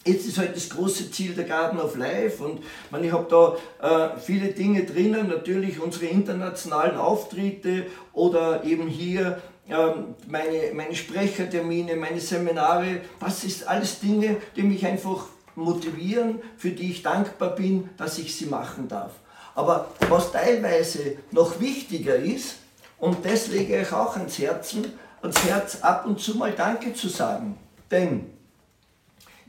Jetzt 0.03 0.25
ist 0.25 0.39
halt 0.39 0.55
das 0.55 0.69
große 0.69 1.11
Ziel 1.11 1.33
der 1.33 1.43
Garden 1.43 1.79
of 1.79 1.95
Life 1.95 2.43
und 2.43 2.63
man, 2.89 3.03
ich 3.03 3.11
habe 3.11 3.27
da 3.29 4.15
äh, 4.15 4.19
viele 4.19 4.47
Dinge 4.47 4.83
drinnen, 4.83 5.27
natürlich 5.27 5.79
unsere 5.79 6.05
internationalen 6.05 6.97
Auftritte 6.97 7.85
oder 8.11 8.63
eben 8.63 8.87
hier 8.87 9.39
ähm, 9.69 10.15
meine, 10.27 10.73
meine 10.73 10.95
Sprechertermine, 10.95 11.95
meine 11.95 12.19
Seminare, 12.19 13.01
das 13.19 13.43
ist 13.43 13.67
alles 13.67 13.99
Dinge, 13.99 14.37
die 14.55 14.63
mich 14.63 14.83
einfach 14.85 15.27
motivieren, 15.55 16.41
für 16.57 16.71
die 16.71 16.91
ich 16.91 17.03
dankbar 17.03 17.55
bin, 17.55 17.89
dass 17.97 18.17
ich 18.17 18.35
sie 18.35 18.47
machen 18.47 18.87
darf. 18.87 19.11
Aber 19.53 19.91
was 20.09 20.31
teilweise 20.31 21.17
noch 21.31 21.59
wichtiger 21.59 22.15
ist, 22.15 22.55
und 22.97 23.25
das 23.25 23.47
lege 23.47 23.81
ich 23.81 23.91
auch 23.91 24.15
ans 24.15 24.37
Herzen, 24.39 24.93
ans 25.21 25.43
Herz 25.43 25.81
ab 25.81 26.05
und 26.05 26.19
zu 26.19 26.37
mal 26.37 26.51
Danke 26.51 26.93
zu 26.93 27.07
sagen. 27.07 27.57
Denn 27.89 28.31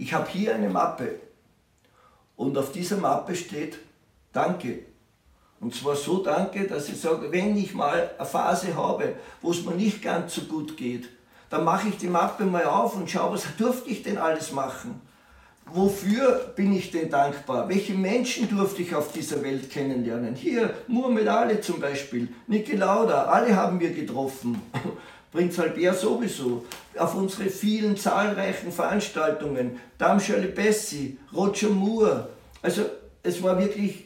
ich 0.02 0.12
habe 0.12 0.28
hier 0.28 0.52
eine 0.56 0.68
Mappe 0.68 1.20
und 2.34 2.58
auf 2.58 2.72
dieser 2.72 2.96
Mappe 2.96 3.36
steht 3.36 3.78
Danke. 4.32 4.80
Und 5.60 5.76
zwar 5.76 5.94
so 5.94 6.24
Danke, 6.24 6.66
dass 6.66 6.88
ich 6.88 7.00
sage, 7.00 7.30
wenn 7.30 7.56
ich 7.56 7.72
mal 7.72 8.10
eine 8.18 8.26
Phase 8.26 8.74
habe, 8.76 9.14
wo 9.40 9.52
es 9.52 9.64
mir 9.64 9.76
nicht 9.76 10.02
ganz 10.02 10.34
so 10.34 10.40
gut 10.42 10.76
geht, 10.76 11.08
dann 11.50 11.62
mache 11.62 11.88
ich 11.88 11.98
die 11.98 12.08
Mappe 12.08 12.44
mal 12.44 12.64
auf 12.64 12.96
und 12.96 13.08
schaue, 13.08 13.34
was 13.34 13.44
durfte 13.56 13.90
ich 13.90 14.02
denn 14.02 14.18
alles 14.18 14.50
machen? 14.50 15.00
Wofür 15.66 16.52
bin 16.56 16.72
ich 16.72 16.90
denn 16.90 17.08
dankbar? 17.08 17.68
Welche 17.68 17.94
Menschen 17.94 18.48
durfte 18.48 18.82
ich 18.82 18.92
auf 18.96 19.12
dieser 19.12 19.40
Welt 19.44 19.70
kennenlernen? 19.70 20.34
Hier, 20.34 20.74
Muhammad 20.88 21.28
Ali 21.28 21.60
zum 21.60 21.78
Beispiel, 21.78 22.28
Niki 22.48 22.74
Lauda, 22.74 23.26
alle 23.26 23.54
haben 23.54 23.78
wir 23.78 23.92
getroffen. 23.92 24.60
Prinz 25.32 25.58
Albert 25.58 25.98
sowieso, 25.98 26.66
auf 26.96 27.14
unsere 27.14 27.48
vielen 27.48 27.96
zahlreichen 27.96 28.70
Veranstaltungen, 28.70 29.80
Shirley 30.20 30.48
Bessie, 30.48 31.18
Roger 31.34 31.70
Moore. 31.70 32.28
Also 32.60 32.82
es 33.22 33.42
war 33.42 33.58
wirklich 33.58 34.04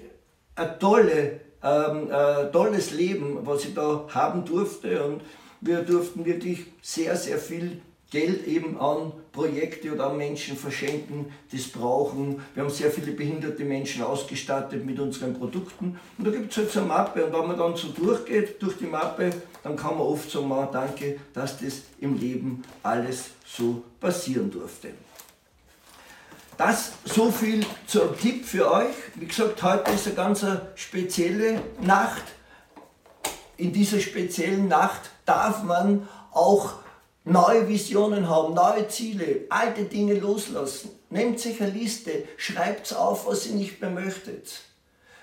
ein 0.55 0.79
tolle, 0.79 1.41
ähm, 1.63 2.11
äh, 2.11 2.51
tolles 2.53 2.93
Leben, 2.93 3.41
was 3.43 3.65
ich 3.65 3.75
da 3.75 4.07
haben 4.11 4.45
durfte. 4.45 5.03
Und 5.03 5.23
wir 5.61 5.83
durften 5.83 6.25
wirklich 6.25 6.67
sehr, 6.81 7.17
sehr 7.17 7.39
viel 7.39 7.81
Geld 8.11 8.47
eben 8.47 8.79
an 8.79 9.13
Projekte 9.37 9.93
oder 9.93 10.07
an 10.09 10.17
Menschen 10.17 10.57
verschenken, 10.57 11.27
die 11.53 11.59
es 11.59 11.69
brauchen. 11.69 12.41
Wir 12.55 12.63
haben 12.65 12.71
sehr 12.71 12.91
viele 12.91 13.13
behinderte 13.13 13.65
Menschen 13.65 14.03
ausgestattet 14.03 14.85
mit 14.85 14.99
unseren 14.99 15.35
Produkten. 15.35 16.01
Und 16.17 16.27
da 16.27 16.31
gibt 16.31 16.51
es 16.51 16.57
halt 16.57 16.71
so 16.73 16.81
eine 16.81 16.89
Mappe. 16.89 17.27
Und 17.27 17.33
wenn 17.35 17.47
man 17.47 17.59
dann 17.59 17.77
so 17.77 17.89
durchgeht 17.89 18.61
durch 18.63 18.79
die 18.79 18.87
Mappe, 18.87 19.31
dann 19.63 19.77
kann 19.77 19.99
man 19.99 20.07
oft 20.07 20.31
sagen, 20.31 20.51
danke, 20.73 21.19
dass 21.35 21.59
das 21.59 21.83
im 22.01 22.19
Leben 22.19 22.63
alles 22.83 23.27
so 23.47 23.85
passieren 24.01 24.51
durfte. 24.51 24.89
Das 26.57 26.93
so 27.05 27.31
viel 27.31 27.67
zum 27.87 28.19
Tipp 28.19 28.47
für 28.47 28.73
euch. 28.73 28.95
Wie 29.17 29.27
gesagt, 29.27 29.63
heute 29.63 29.91
ist 29.91 30.07
eine 30.07 30.17
ganz 30.17 30.47
spezielle 30.77 31.61
Nacht. 31.83 32.23
In 33.59 33.75
dieser 33.75 34.01
speziellen 34.01 34.67
Nacht 34.69 35.11
darf 35.27 35.63
man 35.63 36.09
auch 36.33 36.86
neue 37.27 37.69
Visionen 37.69 38.29
haben, 38.29 38.55
neue 38.55 38.89
Ziele, 38.89 39.43
alte 39.51 39.85
Dinge 39.85 40.15
loslassen. 40.15 40.91
Nehmt 41.11 41.41
sich 41.41 41.61
eine 41.61 41.73
Liste, 41.73 42.25
schreibt 42.37 42.95
auf, 42.95 43.27
was 43.27 43.47
ihr 43.47 43.55
nicht 43.55 43.81
mehr 43.81 43.91
möchtet. 43.91 44.61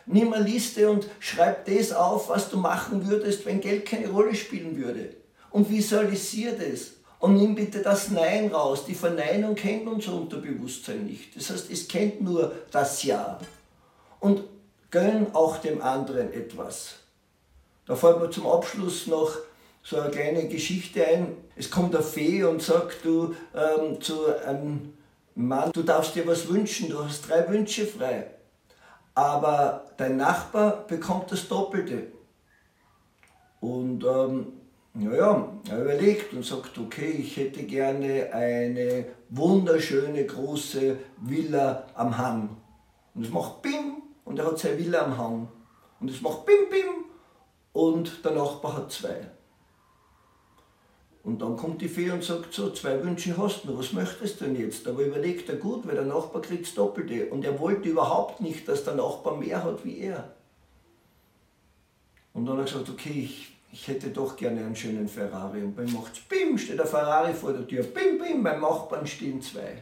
Nimm 0.06 0.34
eine 0.34 0.44
Liste 0.44 0.90
und 0.90 1.08
schreib 1.20 1.66
das 1.66 1.94
auf, 1.94 2.30
was 2.30 2.50
du 2.50 2.58
machen 2.58 3.08
würdest, 3.08 3.46
wenn 3.46 3.62
Geld 3.62 3.86
keine 3.86 4.10
Rolle 4.10 4.36
spielen 4.36 4.78
würde. 4.78 5.16
Und 5.50 5.70
visualisier 5.70 6.52
das. 6.52 6.92
Und 7.20 7.36
nimm 7.36 7.56
bitte 7.56 7.82
das 7.82 8.12
Nein 8.12 8.54
raus. 8.54 8.84
Die 8.86 8.96
Verneinung 8.96 9.56
kennt 9.56 9.88
unser 9.88 10.14
Unterbewusstsein 10.14 11.06
nicht. 11.06 11.38
Das 11.38 11.50
heißt, 11.50 11.72
es 11.72 11.88
kennt 11.88 12.22
nur 12.22 12.52
das 12.72 13.04
Ja. 13.04 13.40
Und 14.20 14.44
gönn 14.92 15.34
auch 15.34 15.58
dem 15.58 15.82
anderen 15.82 16.34
etwas. 16.34 16.96
Da 17.86 17.96
fällt 17.96 18.20
mir 18.20 18.30
zum 18.30 18.48
Abschluss 18.48 19.08
noch 19.08 19.38
so 19.84 20.00
eine 20.00 20.10
kleine 20.10 20.48
Geschichte 20.48 21.06
ein. 21.06 21.38
Es 21.56 21.70
kommt 21.70 21.94
eine 21.96 22.04
Fee 22.04 22.44
und 22.44 22.62
sagt 22.62 23.06
du 23.06 23.36
ähm, 23.54 24.02
zu 24.02 24.26
einem 24.46 24.94
Mann, 25.36 25.72
du 25.72 25.84
darfst 25.84 26.16
dir 26.16 26.26
was 26.26 26.48
wünschen, 26.48 26.90
du 26.90 27.04
hast 27.04 27.30
drei 27.30 27.48
Wünsche 27.50 27.86
frei. 27.86 28.28
aber 29.16 29.86
dein 29.98 30.18
Nachbar 30.18 30.88
bekommt 30.88 31.32
das 31.32 31.48
Doppelte. 31.48 32.08
Und 33.60 34.04
ähm, 34.04 34.54
naja, 34.94 35.50
er 35.70 35.82
überlegt 35.82 36.34
und 36.34 36.46
sagt, 36.46 36.78
okay, 36.78 37.12
ich 37.12 37.38
hätte 37.38 37.64
gerne 37.64 38.32
eine 38.34 39.06
wunderschöne 39.30 40.26
große 40.26 40.98
Villa 41.22 41.86
am 41.96 42.18
Hang. 42.18 42.58
Und 43.16 43.26
es 43.26 43.32
macht 43.32 43.62
Bim 43.62 44.04
und 44.26 44.40
er 44.40 44.48
hat 44.48 44.60
seine 44.60 44.78
Villa 44.78 45.04
am 45.04 45.18
Hang. 45.18 45.48
Und 46.00 46.10
es 46.10 46.22
macht 46.22 46.46
Bim 46.46 46.70
Bim 46.70 47.06
und 47.72 48.24
der 48.26 48.32
Nachbar 48.34 48.78
hat 48.78 48.92
zwei. 48.92 49.30
Und 51.24 51.42
dann 51.42 51.56
kommt 51.56 51.82
die 51.82 51.88
Fee 51.88 52.12
und 52.12 52.22
sagt 52.22 52.54
so, 52.54 52.70
zwei 52.72 53.02
Wünsche 53.02 53.38
hast 53.38 53.64
du, 53.64 53.78
was 53.78 53.94
möchtest 53.94 54.42
du 54.42 54.46
denn 54.46 54.58
jetzt? 54.58 54.86
Aber 54.88 55.06
überlegt 55.06 55.48
er 55.48 55.56
gut, 55.56 55.88
weil 55.88 55.96
der 55.96 56.04
Nachbar 56.04 56.42
kriegt 56.42 56.78
Doppelte. 56.78 57.28
Und 57.28 57.46
er 57.46 57.58
wollte 57.60 57.88
überhaupt 57.88 58.42
nicht, 58.42 58.68
dass 58.68 58.84
der 58.84 58.96
Nachbar 58.96 59.38
mehr 59.38 59.64
hat 59.64 59.86
wie 59.86 60.00
er. 60.00 60.34
Und 62.34 62.46
dann 62.46 62.58
hat 62.58 62.68
er 62.68 62.74
gesagt, 62.74 62.90
okay, 62.90 63.22
ich, 63.24 63.56
ich 63.72 63.88
hätte 63.88 64.10
doch 64.10 64.36
gerne 64.36 64.66
einen 64.66 64.76
schönen 64.76 65.08
Ferrari. 65.08 65.64
Und 65.64 65.78
beim 65.78 65.94
macht's 65.94 66.20
bim, 66.20 66.58
steht 66.58 66.80
der 66.80 66.86
Ferrari 66.86 67.34
vor 67.34 67.54
der 67.54 67.66
Tür, 67.66 67.84
bim, 67.84 68.18
bim, 68.18 68.44
beim 68.44 68.60
Nachbarn 68.60 69.08
stehen 69.08 69.42
zwei. 69.42 69.82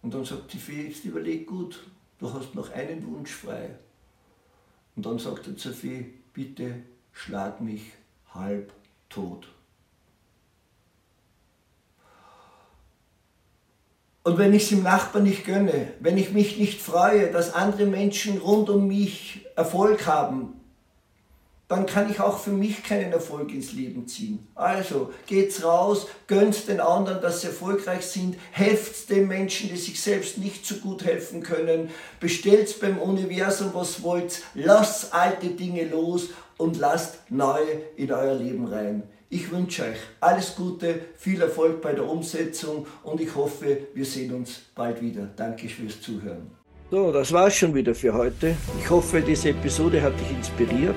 Und 0.00 0.14
dann 0.14 0.24
sagt 0.24 0.54
die 0.54 0.58
Fee, 0.58 0.88
jetzt 0.88 1.04
überleg 1.04 1.46
gut, 1.46 1.86
du 2.18 2.32
hast 2.32 2.54
noch 2.54 2.70
einen 2.72 3.06
Wunsch 3.06 3.32
frei. 3.32 3.76
Und 4.96 5.04
dann 5.04 5.18
sagt 5.18 5.48
er 5.48 5.56
zur 5.56 5.74
Fee, 5.74 6.14
bitte 6.32 6.76
schlag 7.12 7.60
mich 7.60 7.92
halb 8.32 8.72
tot. 9.10 9.46
Und 14.22 14.36
wenn 14.36 14.52
ich 14.52 14.64
es 14.64 14.68
dem 14.68 14.82
Nachbarn 14.82 15.24
nicht 15.24 15.46
gönne, 15.46 15.88
wenn 16.00 16.18
ich 16.18 16.32
mich 16.32 16.58
nicht 16.58 16.80
freue, 16.80 17.30
dass 17.30 17.54
andere 17.54 17.86
Menschen 17.86 18.38
rund 18.38 18.68
um 18.68 18.86
mich 18.86 19.46
Erfolg 19.56 20.06
haben, 20.06 20.60
dann 21.70 21.86
kann 21.86 22.10
ich 22.10 22.20
auch 22.20 22.40
für 22.40 22.50
mich 22.50 22.82
keinen 22.82 23.12
Erfolg 23.12 23.54
ins 23.54 23.72
Leben 23.72 24.08
ziehen. 24.08 24.48
Also 24.56 25.12
geht's 25.26 25.62
raus, 25.62 26.08
gönnt 26.26 26.66
den 26.66 26.80
anderen, 26.80 27.22
dass 27.22 27.40
sie 27.42 27.46
erfolgreich 27.46 28.04
sind, 28.04 28.36
helft 28.50 29.08
den 29.08 29.28
Menschen, 29.28 29.70
die 29.70 29.76
sich 29.76 30.02
selbst 30.02 30.36
nicht 30.36 30.66
so 30.66 30.74
gut 30.76 31.04
helfen 31.04 31.44
können, 31.44 31.90
bestellt 32.18 32.80
beim 32.80 32.98
Universum, 32.98 33.70
was 33.72 34.02
wollt, 34.02 34.42
lasst 34.54 35.14
alte 35.14 35.50
Dinge 35.50 35.84
los 35.84 36.30
und 36.58 36.76
lasst 36.76 37.20
neue 37.30 37.82
in 37.96 38.10
euer 38.10 38.34
Leben 38.34 38.66
rein. 38.66 39.04
Ich 39.32 39.52
wünsche 39.52 39.84
euch 39.84 39.98
alles 40.18 40.56
Gute, 40.56 41.02
viel 41.16 41.40
Erfolg 41.40 41.80
bei 41.80 41.92
der 41.92 42.04
Umsetzung 42.04 42.88
und 43.04 43.20
ich 43.20 43.32
hoffe, 43.36 43.78
wir 43.94 44.04
sehen 44.04 44.34
uns 44.34 44.60
bald 44.74 45.00
wieder. 45.00 45.30
Danke 45.36 45.68
fürs 45.68 46.00
Zuhören. 46.00 46.50
So, 46.90 47.12
das 47.12 47.32
war's 47.32 47.54
schon 47.54 47.72
wieder 47.72 47.94
für 47.94 48.12
heute. 48.12 48.56
Ich 48.80 48.90
hoffe, 48.90 49.20
diese 49.20 49.50
Episode 49.50 50.02
hat 50.02 50.18
dich 50.18 50.32
inspiriert. 50.32 50.96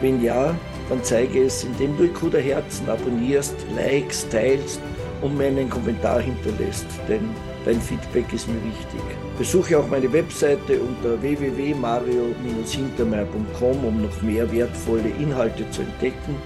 Wenn 0.00 0.22
ja, 0.22 0.58
dann 0.88 1.04
zeige 1.04 1.44
es, 1.44 1.64
indem 1.64 1.98
du 1.98 2.04
Ikuda 2.04 2.38
Herzen 2.38 2.88
abonnierst, 2.88 3.54
likes, 3.76 4.26
teilst 4.30 4.80
und 5.20 5.36
mir 5.36 5.48
einen 5.48 5.68
Kommentar 5.68 6.22
hinterlässt, 6.22 6.86
denn 7.10 7.28
dein 7.66 7.82
Feedback 7.82 8.32
ist 8.32 8.48
mir 8.48 8.64
wichtig. 8.64 9.02
Besuche 9.36 9.78
auch 9.78 9.88
meine 9.88 10.10
Webseite 10.10 10.80
unter 10.80 11.20
www.mario-hintermeier.com, 11.20 13.84
um 13.84 14.00
noch 14.00 14.22
mehr 14.22 14.50
wertvolle 14.50 15.10
Inhalte 15.20 15.70
zu 15.70 15.82
entdecken 15.82 16.36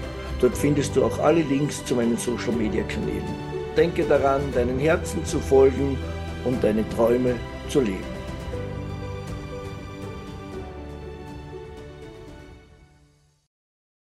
Dort 0.41 0.57
findest 0.57 0.97
du 0.97 1.05
auch 1.05 1.19
alle 1.19 1.43
Links 1.43 1.85
zu 1.85 1.95
meinen 1.95 2.17
Social 2.17 2.53
Media 2.53 2.83
Kanälen. 2.85 3.23
Denke 3.77 4.05
daran, 4.05 4.43
deinen 4.53 4.79
Herzen 4.79 5.25
zu 5.25 5.41
folgen 5.41 5.97
und 6.45 6.63
deine 6.63 6.89
Träume 6.91 7.35
zu 7.69 7.81
leben. 7.81 8.14